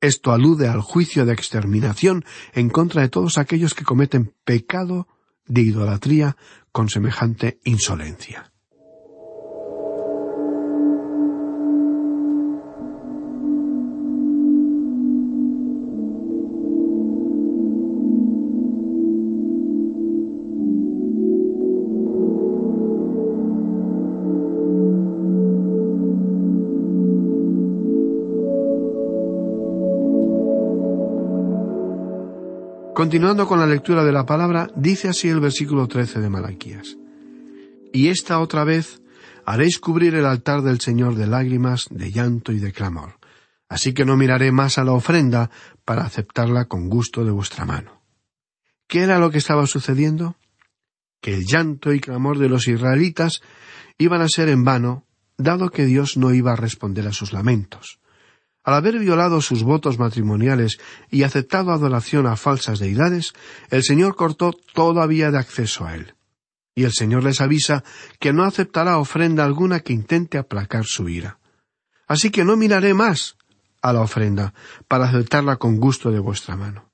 Esto 0.00 0.32
alude 0.32 0.68
al 0.68 0.80
juicio 0.80 1.24
de 1.24 1.32
exterminación 1.32 2.24
en 2.52 2.70
contra 2.70 3.02
de 3.02 3.08
todos 3.08 3.38
aquellos 3.38 3.74
que 3.74 3.84
cometen 3.84 4.34
pecado 4.44 5.06
de 5.46 5.62
idolatría 5.62 6.36
con 6.72 6.88
semejante 6.88 7.60
insolencia. 7.64 8.51
Continuando 33.02 33.48
con 33.48 33.58
la 33.58 33.66
lectura 33.66 34.04
de 34.04 34.12
la 34.12 34.24
palabra, 34.24 34.70
dice 34.76 35.08
así 35.08 35.28
el 35.28 35.40
versículo 35.40 35.88
trece 35.88 36.20
de 36.20 36.30
Malaquías. 36.30 36.96
Y 37.92 38.10
esta 38.10 38.38
otra 38.38 38.62
vez 38.62 39.02
haréis 39.44 39.80
cubrir 39.80 40.14
el 40.14 40.24
altar 40.24 40.62
del 40.62 40.78
Señor 40.80 41.16
de 41.16 41.26
lágrimas, 41.26 41.88
de 41.90 42.12
llanto 42.12 42.52
y 42.52 42.60
de 42.60 42.70
clamor. 42.70 43.18
Así 43.68 43.92
que 43.92 44.04
no 44.04 44.16
miraré 44.16 44.52
más 44.52 44.78
a 44.78 44.84
la 44.84 44.92
ofrenda 44.92 45.50
para 45.84 46.04
aceptarla 46.04 46.66
con 46.66 46.88
gusto 46.88 47.24
de 47.24 47.32
vuestra 47.32 47.64
mano. 47.64 48.02
¿Qué 48.86 49.00
era 49.00 49.18
lo 49.18 49.32
que 49.32 49.38
estaba 49.38 49.66
sucediendo? 49.66 50.36
Que 51.20 51.34
el 51.34 51.44
llanto 51.44 51.92
y 51.92 51.98
clamor 51.98 52.38
de 52.38 52.50
los 52.50 52.68
israelitas 52.68 53.40
iban 53.98 54.22
a 54.22 54.28
ser 54.28 54.48
en 54.48 54.62
vano, 54.62 55.08
dado 55.36 55.70
que 55.70 55.86
Dios 55.86 56.16
no 56.16 56.32
iba 56.32 56.52
a 56.52 56.56
responder 56.56 57.08
a 57.08 57.12
sus 57.12 57.32
lamentos. 57.32 57.98
Al 58.64 58.74
haber 58.74 58.98
violado 58.98 59.40
sus 59.40 59.64
votos 59.64 59.98
matrimoniales 59.98 60.78
y 61.10 61.24
aceptado 61.24 61.72
adoración 61.72 62.26
a 62.26 62.36
falsas 62.36 62.78
deidades, 62.78 63.32
el 63.70 63.82
Señor 63.82 64.14
cortó 64.14 64.52
toda 64.72 65.06
vía 65.06 65.30
de 65.30 65.38
acceso 65.38 65.84
a 65.84 65.96
él. 65.96 66.14
Y 66.74 66.84
el 66.84 66.92
Señor 66.92 67.24
les 67.24 67.40
avisa 67.40 67.82
que 68.20 68.32
no 68.32 68.44
aceptará 68.44 68.98
ofrenda 68.98 69.44
alguna 69.44 69.80
que 69.80 69.92
intente 69.92 70.38
aplacar 70.38 70.84
su 70.84 71.08
ira. 71.08 71.38
Así 72.06 72.30
que 72.30 72.44
no 72.44 72.56
miraré 72.56 72.94
más 72.94 73.36
a 73.82 73.92
la 73.92 74.00
ofrenda 74.00 74.54
para 74.86 75.06
aceptarla 75.06 75.56
con 75.56 75.78
gusto 75.78 76.10
de 76.12 76.20
vuestra 76.20 76.56
mano. 76.56 76.90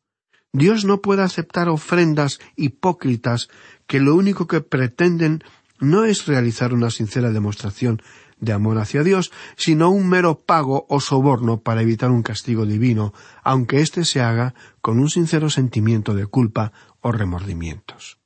Dios 0.52 0.86
no 0.86 1.02
puede 1.02 1.22
aceptar 1.22 1.68
ofrendas 1.68 2.40
hipócritas 2.56 3.48
que 3.86 4.00
lo 4.00 4.14
único 4.14 4.46
que 4.46 4.62
pretenden 4.62 5.44
no 5.78 6.04
es 6.04 6.26
realizar 6.26 6.72
una 6.72 6.90
sincera 6.90 7.30
demostración 7.30 8.02
de 8.40 8.52
amor 8.52 8.78
hacia 8.78 9.02
Dios, 9.02 9.32
sino 9.56 9.90
un 9.90 10.08
mero 10.08 10.40
pago 10.40 10.86
o 10.88 11.00
soborno 11.00 11.60
para 11.60 11.82
evitar 11.82 12.10
un 12.10 12.22
castigo 12.22 12.66
divino, 12.66 13.12
aunque 13.42 13.80
éste 13.80 14.04
se 14.04 14.20
haga 14.20 14.54
con 14.80 15.00
un 15.00 15.10
sincero 15.10 15.50
sentimiento 15.50 16.14
de 16.14 16.26
culpa 16.26 16.72
o 17.00 17.12
remordimientos. 17.12 18.18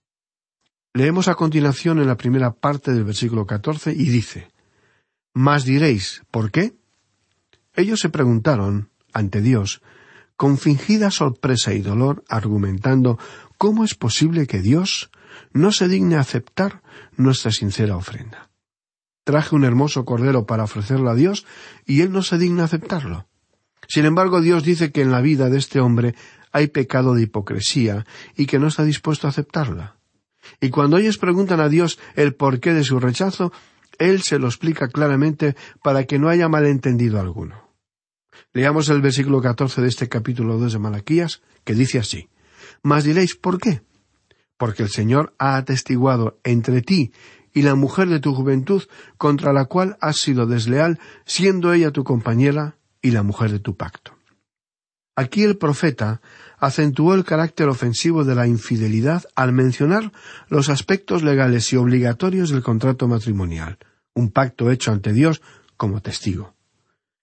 Leemos 0.94 1.28
a 1.28 1.34
continuación 1.34 2.00
en 2.00 2.06
la 2.06 2.16
primera 2.16 2.52
parte 2.52 2.92
del 2.92 3.04
versículo 3.04 3.46
catorce 3.46 3.92
y 3.92 4.10
dice 4.10 4.50
Mas 5.32 5.64
diréis, 5.64 6.22
¿por 6.30 6.50
qué? 6.50 6.74
Ellos 7.74 8.00
se 8.00 8.10
preguntaron, 8.10 8.90
ante 9.14 9.40
Dios, 9.40 9.80
con 10.36 10.58
fingida 10.58 11.10
sorpresa 11.10 11.72
y 11.72 11.80
dolor, 11.80 12.24
argumentando 12.28 13.18
¿cómo 13.56 13.84
es 13.84 13.94
posible 13.94 14.46
que 14.46 14.60
Dios 14.60 15.10
no 15.52 15.72
se 15.72 15.88
digne 15.88 16.16
aceptar 16.16 16.82
nuestra 17.16 17.50
sincera 17.50 17.96
ofrenda? 17.96 18.51
Traje 19.24 19.54
un 19.54 19.64
hermoso 19.64 20.04
cordero 20.04 20.46
para 20.46 20.64
ofrecerlo 20.64 21.10
a 21.10 21.14
Dios 21.14 21.46
y 21.86 22.00
él 22.00 22.12
no 22.12 22.22
se 22.22 22.38
digna 22.38 22.64
aceptarlo. 22.64 23.28
Sin 23.88 24.04
embargo, 24.04 24.40
Dios 24.40 24.64
dice 24.64 24.90
que 24.90 25.02
en 25.02 25.12
la 25.12 25.20
vida 25.20 25.48
de 25.48 25.58
este 25.58 25.80
hombre 25.80 26.14
hay 26.52 26.68
pecado 26.68 27.14
de 27.14 27.22
hipocresía 27.22 28.04
y 28.36 28.46
que 28.46 28.58
no 28.58 28.68
está 28.68 28.84
dispuesto 28.84 29.26
a 29.26 29.30
aceptarla. 29.30 29.96
Y 30.60 30.70
cuando 30.70 30.98
ellos 30.98 31.18
preguntan 31.18 31.60
a 31.60 31.68
Dios 31.68 31.98
el 32.14 32.34
porqué 32.34 32.74
de 32.74 32.84
su 32.84 32.98
rechazo, 33.00 33.52
Él 33.98 34.22
se 34.22 34.38
lo 34.38 34.46
explica 34.46 34.88
claramente 34.88 35.56
para 35.82 36.04
que 36.04 36.18
no 36.18 36.28
haya 36.28 36.48
malentendido 36.48 37.20
alguno. 37.20 37.70
Leamos 38.52 38.88
el 38.88 39.00
versículo 39.00 39.40
catorce 39.40 39.80
de 39.80 39.88
este 39.88 40.08
capítulo 40.08 40.58
dos 40.58 40.72
de 40.72 40.78
Malaquías, 40.78 41.42
que 41.64 41.74
dice 41.74 41.98
así 41.98 42.28
Mas 42.82 43.04
diréis, 43.04 43.34
¿por 43.34 43.58
qué? 43.58 43.82
Porque 44.56 44.82
el 44.82 44.90
Señor 44.90 45.34
ha 45.38 45.56
atestiguado 45.56 46.38
entre 46.44 46.82
ti 46.82 47.12
y 47.52 47.62
la 47.62 47.74
mujer 47.74 48.08
de 48.08 48.20
tu 48.20 48.34
juventud 48.34 48.82
contra 49.18 49.52
la 49.52 49.66
cual 49.66 49.96
has 50.00 50.16
sido 50.16 50.46
desleal, 50.46 50.98
siendo 51.24 51.72
ella 51.72 51.90
tu 51.90 52.04
compañera 52.04 52.76
y 53.00 53.10
la 53.10 53.22
mujer 53.22 53.50
de 53.50 53.58
tu 53.58 53.76
pacto. 53.76 54.12
Aquí 55.14 55.42
el 55.42 55.58
profeta 55.58 56.22
acentuó 56.58 57.14
el 57.14 57.24
carácter 57.24 57.68
ofensivo 57.68 58.24
de 58.24 58.34
la 58.34 58.46
infidelidad 58.46 59.24
al 59.34 59.52
mencionar 59.52 60.12
los 60.48 60.68
aspectos 60.70 61.22
legales 61.22 61.70
y 61.72 61.76
obligatorios 61.76 62.50
del 62.50 62.62
contrato 62.62 63.08
matrimonial, 63.08 63.78
un 64.14 64.30
pacto 64.30 64.70
hecho 64.70 64.90
ante 64.90 65.12
Dios 65.12 65.42
como 65.76 66.00
testigo. 66.00 66.54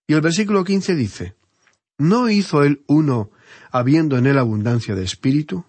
Y 0.08 0.14
el 0.14 0.22
versículo 0.22 0.64
quince 0.64 0.96
dice 0.96 1.36
¿No 1.98 2.30
hizo 2.30 2.64
él 2.64 2.84
uno 2.88 3.32
habiendo 3.72 4.18
en 4.18 4.28
él 4.28 4.38
abundancia 4.38 4.94
de 4.94 5.04
espíritu? 5.04 5.66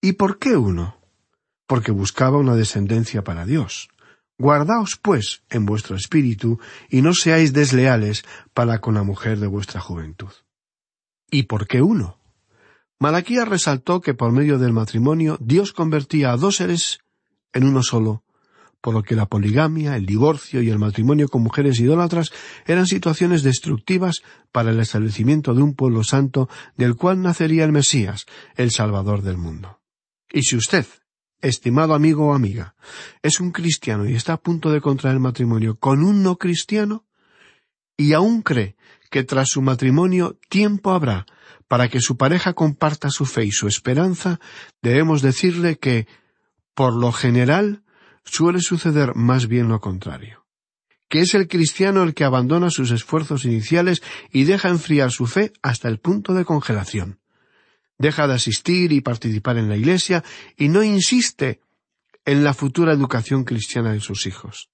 ¿Y 0.00 0.12
por 0.12 0.38
qué 0.38 0.56
uno? 0.56 0.97
Porque 1.68 1.92
buscaba 1.92 2.38
una 2.38 2.56
descendencia 2.56 3.22
para 3.22 3.46
Dios. 3.46 3.88
Guardaos, 4.36 4.98
pues, 5.00 5.42
en 5.50 5.66
vuestro 5.66 5.94
espíritu, 5.94 6.58
y 6.90 7.02
no 7.02 7.14
seáis 7.14 7.52
desleales 7.52 8.24
para 8.54 8.80
con 8.80 8.94
la 8.94 9.04
mujer 9.04 9.38
de 9.38 9.46
vuestra 9.46 9.80
juventud. 9.80 10.32
¿Y 11.30 11.44
por 11.44 11.68
qué 11.68 11.80
uno? 11.80 12.18
Malaquías 12.98 13.46
resaltó 13.46 14.00
que 14.00 14.14
por 14.14 14.32
medio 14.32 14.58
del 14.58 14.72
matrimonio 14.72 15.38
Dios 15.40 15.72
convertía 15.72 16.32
a 16.32 16.36
dos 16.36 16.56
seres 16.56 16.98
en 17.52 17.64
uno 17.64 17.84
solo, 17.84 18.24
por 18.80 18.94
lo 18.94 19.02
que 19.02 19.14
la 19.14 19.26
poligamia, 19.26 19.96
el 19.96 20.06
divorcio 20.06 20.62
y 20.62 20.70
el 20.70 20.78
matrimonio 20.78 21.28
con 21.28 21.42
mujeres 21.42 21.80
idólatras 21.80 22.32
eran 22.66 22.86
situaciones 22.86 23.42
destructivas 23.42 24.22
para 24.52 24.70
el 24.70 24.80
establecimiento 24.80 25.54
de 25.54 25.62
un 25.62 25.74
pueblo 25.74 26.04
santo 26.04 26.48
del 26.76 26.96
cual 26.96 27.22
nacería 27.22 27.64
el 27.64 27.72
Mesías, 27.72 28.26
el 28.56 28.70
Salvador 28.70 29.22
del 29.22 29.36
mundo. 29.36 29.80
Y 30.30 30.42
si 30.42 30.56
usted, 30.56 30.86
estimado 31.40 31.94
amigo 31.94 32.28
o 32.28 32.34
amiga, 32.34 32.74
es 33.22 33.40
un 33.40 33.52
cristiano 33.52 34.08
y 34.08 34.14
está 34.14 34.34
a 34.34 34.40
punto 34.40 34.70
de 34.70 34.80
contraer 34.80 35.18
matrimonio 35.18 35.78
con 35.78 36.02
un 36.02 36.22
no 36.22 36.36
cristiano, 36.36 37.04
y 37.96 38.12
aún 38.12 38.42
cree 38.42 38.76
que 39.10 39.24
tras 39.24 39.48
su 39.48 39.62
matrimonio 39.62 40.38
tiempo 40.48 40.92
habrá 40.92 41.26
para 41.66 41.88
que 41.88 42.00
su 42.00 42.16
pareja 42.16 42.54
comparta 42.54 43.10
su 43.10 43.26
fe 43.26 43.44
y 43.44 43.52
su 43.52 43.68
esperanza, 43.68 44.40
debemos 44.80 45.20
decirle 45.20 45.78
que, 45.78 46.06
por 46.74 46.94
lo 46.94 47.12
general, 47.12 47.82
suele 48.24 48.60
suceder 48.60 49.14
más 49.14 49.48
bien 49.48 49.68
lo 49.68 49.80
contrario, 49.80 50.46
que 51.08 51.20
es 51.20 51.34
el 51.34 51.46
cristiano 51.46 52.02
el 52.02 52.14
que 52.14 52.24
abandona 52.24 52.70
sus 52.70 52.90
esfuerzos 52.90 53.44
iniciales 53.44 54.02
y 54.32 54.44
deja 54.44 54.70
enfriar 54.70 55.10
su 55.10 55.26
fe 55.26 55.52
hasta 55.62 55.88
el 55.88 55.98
punto 55.98 56.32
de 56.32 56.44
congelación. 56.44 57.20
Deja 57.98 58.26
de 58.26 58.34
asistir 58.34 58.92
y 58.92 59.00
participar 59.00 59.58
en 59.58 59.68
la 59.68 59.76
Iglesia 59.76 60.24
y 60.56 60.68
no 60.68 60.82
insiste 60.82 61.60
en 62.24 62.44
la 62.44 62.54
futura 62.54 62.92
educación 62.92 63.44
cristiana 63.44 63.92
de 63.92 64.00
sus 64.00 64.26
hijos. 64.26 64.70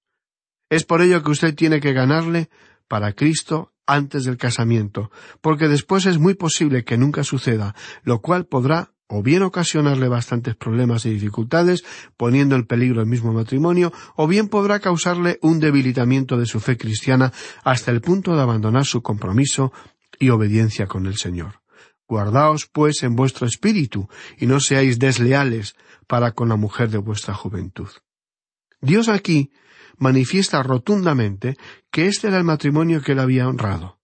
Es 0.69 0.83
por 0.83 1.01
ello 1.01 1.23
que 1.23 1.31
usted 1.31 1.55
tiene 1.55 1.79
que 1.79 1.93
ganarle 1.93 2.49
para 2.87 3.13
Cristo 3.13 3.73
antes 3.87 4.25
del 4.25 4.37
casamiento, 4.37 5.11
porque 5.41 5.67
después 5.67 6.05
es 6.05 6.17
muy 6.17 6.33
posible 6.33 6.83
que 6.83 6.97
nunca 6.97 7.23
suceda, 7.23 7.75
lo 8.03 8.21
cual 8.21 8.45
podrá 8.45 8.91
o 9.07 9.21
bien 9.21 9.43
ocasionarle 9.43 10.07
bastantes 10.07 10.55
problemas 10.55 11.05
y 11.05 11.11
dificultades, 11.11 11.85
poniendo 12.17 12.55
en 12.55 12.65
peligro 12.65 13.01
el 13.01 13.07
mismo 13.07 13.31
matrimonio, 13.33 13.93
o 14.15 14.27
bien 14.27 14.47
podrá 14.49 14.79
causarle 14.79 15.37
un 15.41 15.59
debilitamiento 15.59 16.37
de 16.37 16.47
su 16.47 16.59
fe 16.59 16.75
cristiana 16.75 17.31
hasta 17.63 17.91
el 17.91 18.01
punto 18.01 18.35
de 18.35 18.41
abandonar 18.41 18.85
su 18.85 19.01
compromiso 19.01 19.71
y 20.19 20.29
obediencia 20.29 20.87
con 20.87 21.05
el 21.05 21.17
Señor. 21.17 21.64
Guardaos, 22.07 22.67
pues, 22.67 23.03
en 23.03 23.15
vuestro 23.15 23.47
espíritu, 23.47 24.07
y 24.37 24.45
no 24.45 24.59
seáis 24.59 24.99
desleales 24.99 25.75
para 26.07 26.31
con 26.31 26.49
la 26.49 26.55
mujer 26.55 26.89
de 26.89 26.99
vuestra 26.99 27.33
juventud. 27.33 27.89
Dios 28.81 29.09
aquí 29.09 29.51
manifiesta 29.97 30.61
rotundamente 30.61 31.57
que 31.89 32.07
este 32.07 32.27
era 32.27 32.37
el 32.37 32.43
matrimonio 32.43 33.01
que 33.01 33.13
él 33.13 33.19
había 33.19 33.47
honrado. 33.47 33.99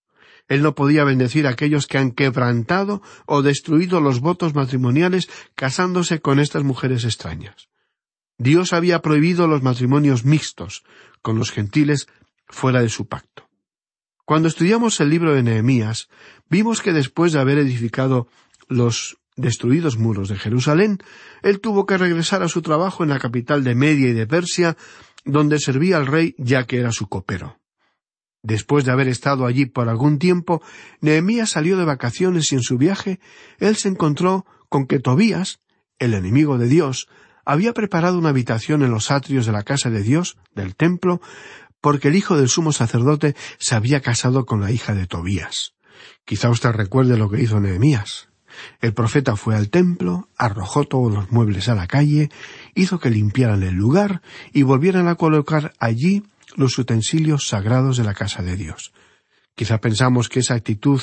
Él 0.48 0.64
no 0.64 0.76
podía 0.76 1.04
bendecir 1.04 1.48
a 1.48 1.52
aquellos 1.52 1.88
que 1.88 1.98
han 1.98 2.12
quebrantado 2.12 3.02
o 3.26 3.42
destruido 3.42 4.02
los 4.02 4.20
votos 4.20 4.56
matrimoniales 4.56 5.30
casándose 5.56 6.20
con 6.20 6.40
estas 6.40 6.64
mujeres 6.64 7.06
extrañas. 7.06 7.70
Dios 8.38 8.74
había 8.74 9.02
prohibido 9.02 9.48
los 9.48 9.62
matrimonios 9.62 10.26
mixtos 10.26 10.84
con 11.22 11.38
los 11.38 11.52
gentiles 11.52 12.08
fuera 12.48 12.82
de 12.82 12.90
su 12.90 13.08
pacto. 13.08 13.51
Cuando 14.26 14.48
estudiamos 14.48 15.00
el 15.00 15.10
libro 15.10 15.34
de 15.34 15.44
Nehemías, 15.44 16.10
vimos 16.50 16.82
que 16.82 16.94
después 16.94 17.34
de 17.34 17.40
haber 17.40 17.58
edificado 17.58 18.28
los 18.68 19.18
destruidos 19.36 19.98
muros 19.98 20.30
de 20.30 20.38
Jerusalén, 20.38 21.00
él 21.42 21.60
tuvo 21.60 21.86
que 21.86 21.98
regresar 21.98 22.44
a 22.44 22.48
su 22.48 22.62
trabajo 22.62 23.04
en 23.04 23.10
la 23.10 23.20
capital 23.20 23.64
de 23.64 23.76
Media 23.76 24.10
y 24.10 24.14
de 24.14 24.28
Persia 24.28 24.78
donde 25.26 25.60
servía 25.60 25.98
al 25.98 26.08
rey 26.08 26.36
ya 26.38 26.66
que 26.66 26.80
era 26.80 26.92
su 26.92 27.08
copero. 27.08 27.60
Después 28.44 28.86
de 28.86 28.92
haber 28.92 29.08
estado 29.08 29.46
allí 29.46 29.68
por 29.68 29.88
algún 29.88 30.18
tiempo, 30.18 30.64
Nehemías 31.00 31.52
salió 31.52 31.78
de 31.78 31.86
vacaciones 31.86 32.52
y 32.52 32.56
en 32.56 32.64
su 32.64 32.78
viaje 32.78 33.20
él 33.60 33.76
se 33.76 33.88
encontró 33.88 34.46
con 34.68 34.88
que 34.88 35.00
Tobías, 35.00 35.60
el 36.00 36.16
enemigo 36.16 36.58
de 36.58 36.68
Dios, 36.68 37.08
había 37.46 37.74
preparado 37.74 38.18
una 38.18 38.30
habitación 38.30 38.82
en 38.82 38.92
los 38.92 39.12
atrios 39.12 39.46
de 39.46 39.52
la 39.52 39.64
casa 39.64 39.90
de 39.90 40.02
Dios, 40.02 40.38
del 40.56 40.76
templo, 40.76 41.22
porque 41.82 42.08
el 42.08 42.16
hijo 42.16 42.38
del 42.38 42.48
sumo 42.48 42.72
sacerdote 42.72 43.36
se 43.58 43.76
había 43.76 44.02
casado 44.02 44.46
con 44.46 44.62
la 44.62 44.72
hija 44.72 44.94
de 44.94 45.08
Tobías. 45.08 45.74
Quizá 46.26 46.50
usted 46.50 46.72
recuerde 46.72 47.18
lo 47.18 47.30
que 47.30 47.42
hizo 47.42 47.60
Nehemías. 47.60 48.30
El 48.80 48.94
profeta 48.94 49.36
fue 49.36 49.56
al 49.56 49.70
templo, 49.70 50.30
arrojó 50.38 50.84
todos 50.84 51.12
los 51.12 51.32
muebles 51.32 51.70
a 51.70 51.76
la 51.76 51.88
calle, 51.88 52.30
hizo 52.76 53.00
que 53.00 53.10
limpiaran 53.10 53.64
el 53.64 53.76
lugar 53.76 54.22
y 54.54 54.64
volvieran 54.64 55.08
a 55.08 55.16
colocar 55.16 55.74
allí 55.80 56.24
los 56.56 56.78
utensilios 56.78 57.48
sagrados 57.48 57.98
de 57.98 58.04
la 58.04 58.14
casa 58.14 58.44
de 58.44 58.58
Dios. 58.58 58.94
Quizá 59.56 59.80
pensamos 59.80 60.30
que 60.30 60.40
esa 60.40 60.56
actitud 60.56 61.02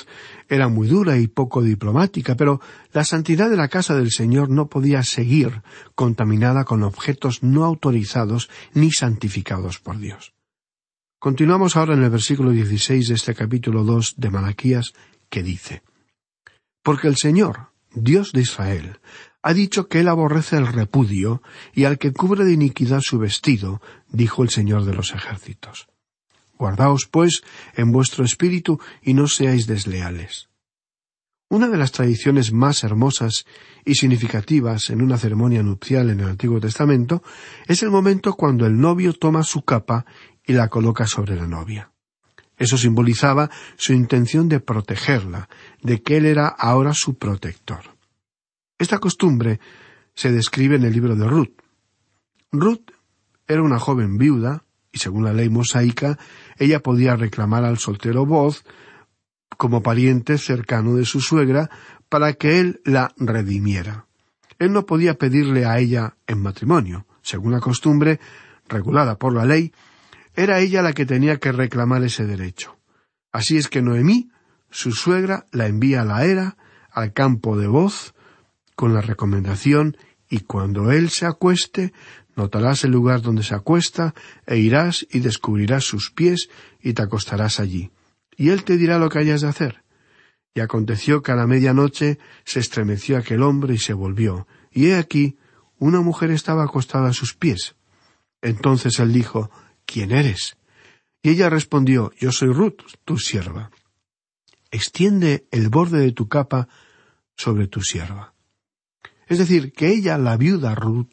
era 0.48 0.68
muy 0.68 0.88
dura 0.88 1.18
y 1.18 1.26
poco 1.26 1.62
diplomática, 1.62 2.34
pero 2.34 2.60
la 2.92 3.04
santidad 3.04 3.50
de 3.50 3.56
la 3.56 3.68
casa 3.68 3.94
del 3.94 4.10
Señor 4.10 4.50
no 4.50 4.68
podía 4.68 5.02
seguir 5.02 5.62
contaminada 5.94 6.64
con 6.64 6.82
objetos 6.82 7.42
no 7.42 7.64
autorizados 7.64 8.48
ni 8.72 8.90
santificados 8.90 9.78
por 9.78 9.98
Dios. 9.98 10.37
Continuamos 11.18 11.76
ahora 11.76 11.94
en 11.94 12.04
el 12.04 12.10
versículo 12.10 12.50
16 12.52 13.08
de 13.08 13.14
este 13.14 13.34
capítulo 13.34 13.82
2 13.82 14.14
de 14.18 14.30
Malaquías, 14.30 14.92
que 15.28 15.42
dice 15.42 15.82
porque 16.88 17.06
el 17.06 17.16
Señor, 17.16 17.72
Dios 17.92 18.32
de 18.32 18.40
Israel, 18.40 19.00
ha 19.42 19.52
dicho 19.52 19.88
que 19.88 20.00
él 20.00 20.08
aborrece 20.08 20.56
el 20.56 20.66
repudio 20.66 21.42
y 21.74 21.84
al 21.84 21.98
que 21.98 22.14
cubre 22.14 22.46
de 22.46 22.54
iniquidad 22.54 23.00
su 23.02 23.18
vestido, 23.18 23.82
dijo 24.08 24.42
el 24.42 24.48
Señor 24.48 24.86
de 24.86 24.94
los 24.94 25.12
ejércitos. 25.12 25.88
Guardaos, 26.56 27.06
pues, 27.10 27.42
en 27.74 27.92
vuestro 27.92 28.24
espíritu 28.24 28.80
y 29.02 29.12
no 29.12 29.28
seáis 29.28 29.66
desleales. 29.66 30.48
Una 31.50 31.68
de 31.68 31.78
las 31.78 31.92
tradiciones 31.92 32.52
más 32.52 32.84
hermosas 32.84 33.46
y 33.84 33.94
significativas 33.94 34.90
en 34.90 35.00
una 35.00 35.16
ceremonia 35.16 35.62
nupcial 35.62 36.08
en 36.08 36.20
el 36.20 36.28
Antiguo 36.28 36.60
Testamento 36.60 37.22
es 37.66 37.82
el 37.82 37.90
momento 37.90 38.34
cuando 38.34 38.66
el 38.66 38.78
novio 38.78 39.14
toma 39.14 39.42
su 39.42 39.62
capa 39.62 40.04
y 40.48 40.54
la 40.54 40.68
coloca 40.68 41.06
sobre 41.06 41.36
la 41.36 41.46
novia. 41.46 41.92
Eso 42.56 42.76
simbolizaba 42.76 43.50
su 43.76 43.92
intención 43.92 44.48
de 44.48 44.60
protegerla, 44.60 45.48
de 45.82 46.02
que 46.02 46.16
él 46.16 46.26
era 46.26 46.48
ahora 46.48 46.94
su 46.94 47.18
protector. 47.18 47.82
Esta 48.78 48.98
costumbre 48.98 49.60
se 50.14 50.32
describe 50.32 50.76
en 50.76 50.84
el 50.84 50.92
libro 50.92 51.14
de 51.14 51.28
Ruth. 51.28 51.52
Ruth 52.50 52.90
era 53.46 53.62
una 53.62 53.78
joven 53.78 54.16
viuda, 54.16 54.64
y 54.90 54.98
según 54.98 55.22
la 55.22 55.34
ley 55.34 55.50
mosaica, 55.50 56.18
ella 56.56 56.82
podía 56.82 57.14
reclamar 57.14 57.64
al 57.64 57.78
soltero 57.78 58.24
voz 58.24 58.64
como 59.58 59.82
pariente 59.82 60.38
cercano 60.38 60.94
de 60.96 61.04
su 61.04 61.20
suegra 61.20 61.68
para 62.08 62.32
que 62.32 62.58
él 62.58 62.80
la 62.84 63.12
redimiera. 63.18 64.06
Él 64.58 64.72
no 64.72 64.86
podía 64.86 65.18
pedirle 65.18 65.66
a 65.66 65.78
ella 65.78 66.16
en 66.26 66.40
matrimonio. 66.40 67.06
Según 67.20 67.52
la 67.52 67.60
costumbre, 67.60 68.18
regulada 68.66 69.18
por 69.18 69.34
la 69.34 69.44
ley, 69.44 69.72
era 70.38 70.60
ella 70.60 70.82
la 70.82 70.92
que 70.92 71.04
tenía 71.04 71.38
que 71.38 71.50
reclamar 71.50 72.04
ese 72.04 72.24
derecho. 72.24 72.78
Así 73.32 73.56
es 73.56 73.66
que 73.66 73.82
Noemí, 73.82 74.30
su 74.70 74.92
suegra, 74.92 75.46
la 75.50 75.66
envía 75.66 76.02
a 76.02 76.04
la 76.04 76.24
era, 76.24 76.56
al 76.92 77.12
campo 77.12 77.58
de 77.58 77.66
voz, 77.66 78.14
con 78.76 78.94
la 78.94 79.00
recomendación 79.00 79.96
y 80.30 80.40
cuando 80.40 80.92
él 80.92 81.10
se 81.10 81.26
acueste, 81.26 81.92
notarás 82.36 82.84
el 82.84 82.92
lugar 82.92 83.20
donde 83.20 83.42
se 83.42 83.56
acuesta, 83.56 84.14
e 84.46 84.58
irás 84.58 85.04
y 85.10 85.18
descubrirás 85.18 85.82
sus 85.82 86.12
pies 86.12 86.48
y 86.80 86.92
te 86.92 87.02
acostarás 87.02 87.58
allí. 87.58 87.90
Y 88.36 88.50
él 88.50 88.62
te 88.62 88.76
dirá 88.76 88.98
lo 88.98 89.08
que 89.08 89.18
hayas 89.18 89.40
de 89.40 89.48
hacer. 89.48 89.82
Y 90.54 90.60
aconteció 90.60 91.20
que 91.20 91.32
a 91.32 91.36
la 91.36 91.48
medianoche 91.48 92.20
se 92.44 92.60
estremeció 92.60 93.18
aquel 93.18 93.42
hombre 93.42 93.74
y 93.74 93.78
se 93.78 93.92
volvió, 93.92 94.46
y 94.70 94.86
he 94.86 94.96
aquí 94.96 95.36
una 95.78 96.00
mujer 96.00 96.30
estaba 96.30 96.62
acostada 96.62 97.08
a 97.08 97.12
sus 97.12 97.34
pies. 97.34 97.74
Entonces 98.40 99.00
él 99.00 99.12
dijo, 99.12 99.50
¿Quién 99.90 100.12
eres? 100.12 100.58
Y 101.22 101.30
ella 101.30 101.48
respondió, 101.48 102.12
Yo 102.20 102.30
soy 102.30 102.52
Ruth, 102.52 102.82
tu 103.06 103.16
sierva. 103.16 103.70
Extiende 104.70 105.48
el 105.50 105.70
borde 105.70 106.00
de 106.00 106.12
tu 106.12 106.28
capa 106.28 106.68
sobre 107.34 107.68
tu 107.68 107.80
sierva. 107.80 108.34
Es 109.28 109.38
decir, 109.38 109.72
que 109.72 109.88
ella, 109.88 110.18
la 110.18 110.36
viuda 110.36 110.74
Ruth, 110.74 111.08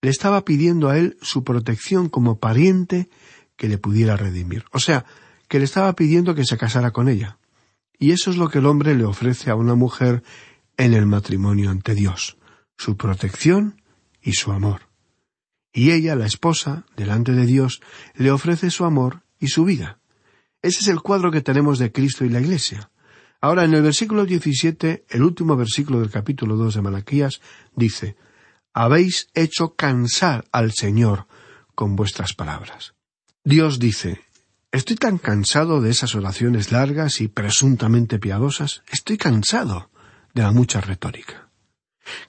le 0.00 0.10
estaba 0.10 0.44
pidiendo 0.44 0.88
a 0.88 0.96
él 0.96 1.18
su 1.22 1.42
protección 1.42 2.08
como 2.08 2.38
pariente 2.38 3.10
que 3.56 3.68
le 3.68 3.78
pudiera 3.78 4.16
redimir. 4.16 4.64
O 4.70 4.78
sea, 4.78 5.04
que 5.48 5.58
le 5.58 5.64
estaba 5.64 5.92
pidiendo 5.94 6.36
que 6.36 6.44
se 6.44 6.56
casara 6.56 6.92
con 6.92 7.08
ella. 7.08 7.38
Y 7.98 8.12
eso 8.12 8.30
es 8.30 8.36
lo 8.36 8.48
que 8.48 8.58
el 8.58 8.66
hombre 8.66 8.94
le 8.94 9.04
ofrece 9.06 9.50
a 9.50 9.56
una 9.56 9.74
mujer 9.74 10.22
en 10.76 10.94
el 10.94 11.06
matrimonio 11.06 11.70
ante 11.70 11.96
Dios, 11.96 12.38
su 12.76 12.96
protección 12.96 13.82
y 14.22 14.34
su 14.34 14.52
amor. 14.52 14.87
Y 15.72 15.92
ella, 15.92 16.16
la 16.16 16.26
esposa, 16.26 16.84
delante 16.96 17.32
de 17.32 17.46
Dios, 17.46 17.80
le 18.14 18.30
ofrece 18.30 18.70
su 18.70 18.84
amor 18.84 19.22
y 19.38 19.48
su 19.48 19.64
vida. 19.64 19.98
Ese 20.62 20.80
es 20.80 20.88
el 20.88 21.00
cuadro 21.00 21.30
que 21.30 21.40
tenemos 21.40 21.78
de 21.78 21.92
Cristo 21.92 22.24
y 22.24 22.30
la 22.30 22.40
Iglesia. 22.40 22.90
Ahora, 23.40 23.64
en 23.64 23.74
el 23.74 23.82
versículo 23.82 24.26
17, 24.26 25.04
el 25.08 25.22
último 25.22 25.56
versículo 25.56 26.00
del 26.00 26.10
capítulo 26.10 26.56
2 26.56 26.74
de 26.74 26.82
Malaquías, 26.82 27.40
dice, 27.76 28.16
Habéis 28.72 29.28
hecho 29.34 29.74
cansar 29.74 30.46
al 30.50 30.72
Señor 30.72 31.26
con 31.74 31.94
vuestras 31.94 32.34
palabras. 32.34 32.94
Dios 33.44 33.78
dice, 33.78 34.20
Estoy 34.72 34.96
tan 34.96 35.18
cansado 35.18 35.80
de 35.80 35.90
esas 35.90 36.14
oraciones 36.14 36.72
largas 36.72 37.20
y 37.20 37.28
presuntamente 37.28 38.18
piadosas, 38.18 38.82
estoy 38.90 39.16
cansado 39.16 39.90
de 40.34 40.42
la 40.42 40.52
mucha 40.52 40.80
retórica. 40.80 41.47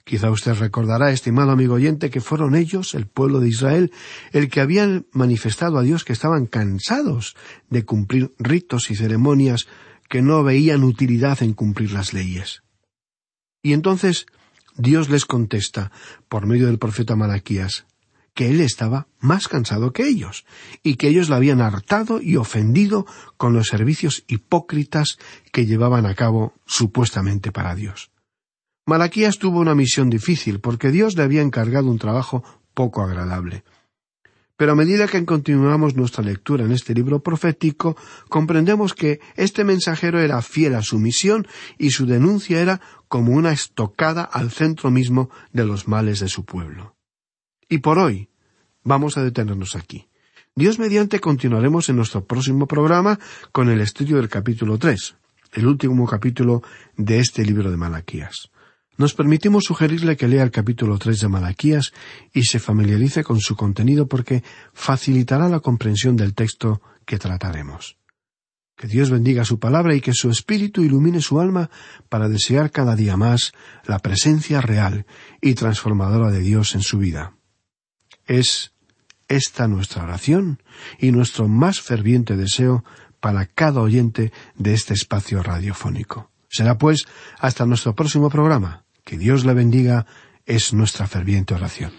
Quizá 0.04 0.30
usted 0.30 0.54
recordará, 0.54 1.10
estimado 1.10 1.50
amigo 1.50 1.74
oyente, 1.74 2.10
que 2.10 2.20
fueron 2.20 2.54
ellos, 2.54 2.94
el 2.94 3.06
pueblo 3.06 3.40
de 3.40 3.48
Israel, 3.48 3.92
el 4.32 4.48
que 4.48 4.60
habían 4.60 5.06
manifestado 5.12 5.78
a 5.78 5.82
Dios 5.82 6.04
que 6.04 6.12
estaban 6.12 6.46
cansados 6.46 7.36
de 7.68 7.84
cumplir 7.84 8.32
ritos 8.38 8.90
y 8.90 8.96
ceremonias 8.96 9.66
que 10.08 10.22
no 10.22 10.42
veían 10.42 10.82
utilidad 10.82 11.42
en 11.42 11.52
cumplir 11.54 11.92
las 11.92 12.12
leyes. 12.12 12.62
Y 13.62 13.72
entonces 13.74 14.26
Dios 14.76 15.08
les 15.08 15.24
contesta, 15.24 15.92
por 16.28 16.46
medio 16.46 16.66
del 16.66 16.78
profeta 16.78 17.14
Malaquías, 17.16 17.84
que 18.34 18.48
él 18.48 18.60
estaba 18.60 19.06
más 19.18 19.48
cansado 19.48 19.92
que 19.92 20.06
ellos, 20.06 20.44
y 20.82 20.96
que 20.96 21.08
ellos 21.08 21.28
la 21.28 21.36
habían 21.36 21.60
hartado 21.60 22.20
y 22.22 22.36
ofendido 22.36 23.06
con 23.36 23.52
los 23.52 23.68
servicios 23.68 24.24
hipócritas 24.28 25.18
que 25.52 25.66
llevaban 25.66 26.06
a 26.06 26.14
cabo 26.14 26.54
supuestamente 26.66 27.52
para 27.52 27.74
Dios. 27.74 28.10
Malaquías 28.90 29.38
tuvo 29.38 29.60
una 29.60 29.76
misión 29.76 30.10
difícil, 30.10 30.58
porque 30.58 30.90
Dios 30.90 31.16
le 31.16 31.22
había 31.22 31.42
encargado 31.42 31.88
un 31.88 32.00
trabajo 32.00 32.42
poco 32.74 33.04
agradable. 33.04 33.62
Pero 34.56 34.72
a 34.72 34.74
medida 34.74 35.06
que 35.06 35.24
continuamos 35.24 35.94
nuestra 35.94 36.24
lectura 36.24 36.64
en 36.64 36.72
este 36.72 36.92
libro 36.92 37.22
profético, 37.22 37.96
comprendemos 38.28 38.92
que 38.92 39.20
este 39.36 39.62
mensajero 39.62 40.18
era 40.18 40.42
fiel 40.42 40.74
a 40.74 40.82
su 40.82 40.98
misión 40.98 41.46
y 41.78 41.90
su 41.90 42.04
denuncia 42.04 42.60
era 42.60 42.80
como 43.06 43.34
una 43.34 43.52
estocada 43.52 44.24
al 44.24 44.50
centro 44.50 44.90
mismo 44.90 45.30
de 45.52 45.66
los 45.66 45.86
males 45.86 46.18
de 46.18 46.28
su 46.28 46.44
pueblo. 46.44 46.96
Y 47.68 47.78
por 47.78 47.96
hoy 48.00 48.28
vamos 48.82 49.16
a 49.16 49.22
detenernos 49.22 49.76
aquí. 49.76 50.08
Dios 50.56 50.80
mediante 50.80 51.20
continuaremos 51.20 51.88
en 51.90 51.94
nuestro 51.94 52.24
próximo 52.24 52.66
programa 52.66 53.20
con 53.52 53.70
el 53.70 53.80
estudio 53.82 54.16
del 54.16 54.28
capítulo 54.28 54.78
tres, 54.78 55.14
el 55.52 55.68
último 55.68 56.08
capítulo 56.08 56.64
de 56.96 57.20
este 57.20 57.44
libro 57.44 57.70
de 57.70 57.76
Malaquías. 57.76 58.50
Nos 58.96 59.14
permitimos 59.14 59.64
sugerirle 59.64 60.16
que 60.16 60.28
lea 60.28 60.42
el 60.42 60.50
capítulo 60.50 60.98
tres 60.98 61.20
de 61.20 61.28
Malaquías 61.28 61.92
y 62.32 62.44
se 62.44 62.58
familiarice 62.58 63.24
con 63.24 63.40
su 63.40 63.56
contenido 63.56 64.06
porque 64.06 64.42
facilitará 64.72 65.48
la 65.48 65.60
comprensión 65.60 66.16
del 66.16 66.34
texto 66.34 66.82
que 67.06 67.18
trataremos. 67.18 67.96
Que 68.76 68.86
Dios 68.86 69.10
bendiga 69.10 69.44
su 69.44 69.58
palabra 69.58 69.94
y 69.94 70.00
que 70.00 70.14
su 70.14 70.30
espíritu 70.30 70.82
ilumine 70.82 71.20
su 71.20 71.38
alma 71.38 71.70
para 72.08 72.28
desear 72.28 72.70
cada 72.70 72.96
día 72.96 73.16
más 73.16 73.52
la 73.84 73.98
presencia 73.98 74.60
real 74.60 75.06
y 75.40 75.54
transformadora 75.54 76.30
de 76.30 76.40
Dios 76.40 76.74
en 76.74 76.80
su 76.80 76.98
vida. 76.98 77.34
Es 78.26 78.72
esta 79.28 79.68
nuestra 79.68 80.02
oración 80.02 80.62
y 80.98 81.12
nuestro 81.12 81.46
más 81.46 81.80
ferviente 81.80 82.36
deseo 82.36 82.84
para 83.20 83.46
cada 83.46 83.80
oyente 83.80 84.32
de 84.56 84.74
este 84.74 84.94
espacio 84.94 85.42
radiofónico. 85.42 86.29
Será 86.50 86.76
pues 86.76 87.06
hasta 87.38 87.64
nuestro 87.64 87.94
próximo 87.94 88.28
programa. 88.28 88.84
Que 89.04 89.16
Dios 89.16 89.44
la 89.44 89.54
bendiga 89.54 90.06
es 90.46 90.74
nuestra 90.74 91.06
ferviente 91.06 91.54
oración. 91.54 91.92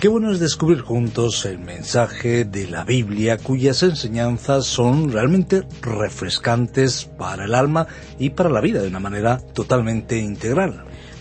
Qué 0.00 0.08
bueno 0.08 0.30
es 0.30 0.40
descubrir 0.40 0.82
juntos 0.82 1.46
el 1.46 1.58
mensaje 1.58 2.44
de 2.44 2.68
la 2.68 2.84
Biblia 2.84 3.38
cuyas 3.38 3.82
enseñanzas 3.82 4.66
son 4.66 5.10
realmente 5.10 5.62
refrescantes 5.80 7.06
para 7.06 7.44
el 7.44 7.54
alma 7.54 7.86
y 8.18 8.30
para 8.30 8.50
la 8.50 8.60
vida 8.60 8.82
de 8.82 8.88
una 8.88 9.00
manera 9.00 9.38
totalmente 9.38 10.18
integral. 10.18 10.84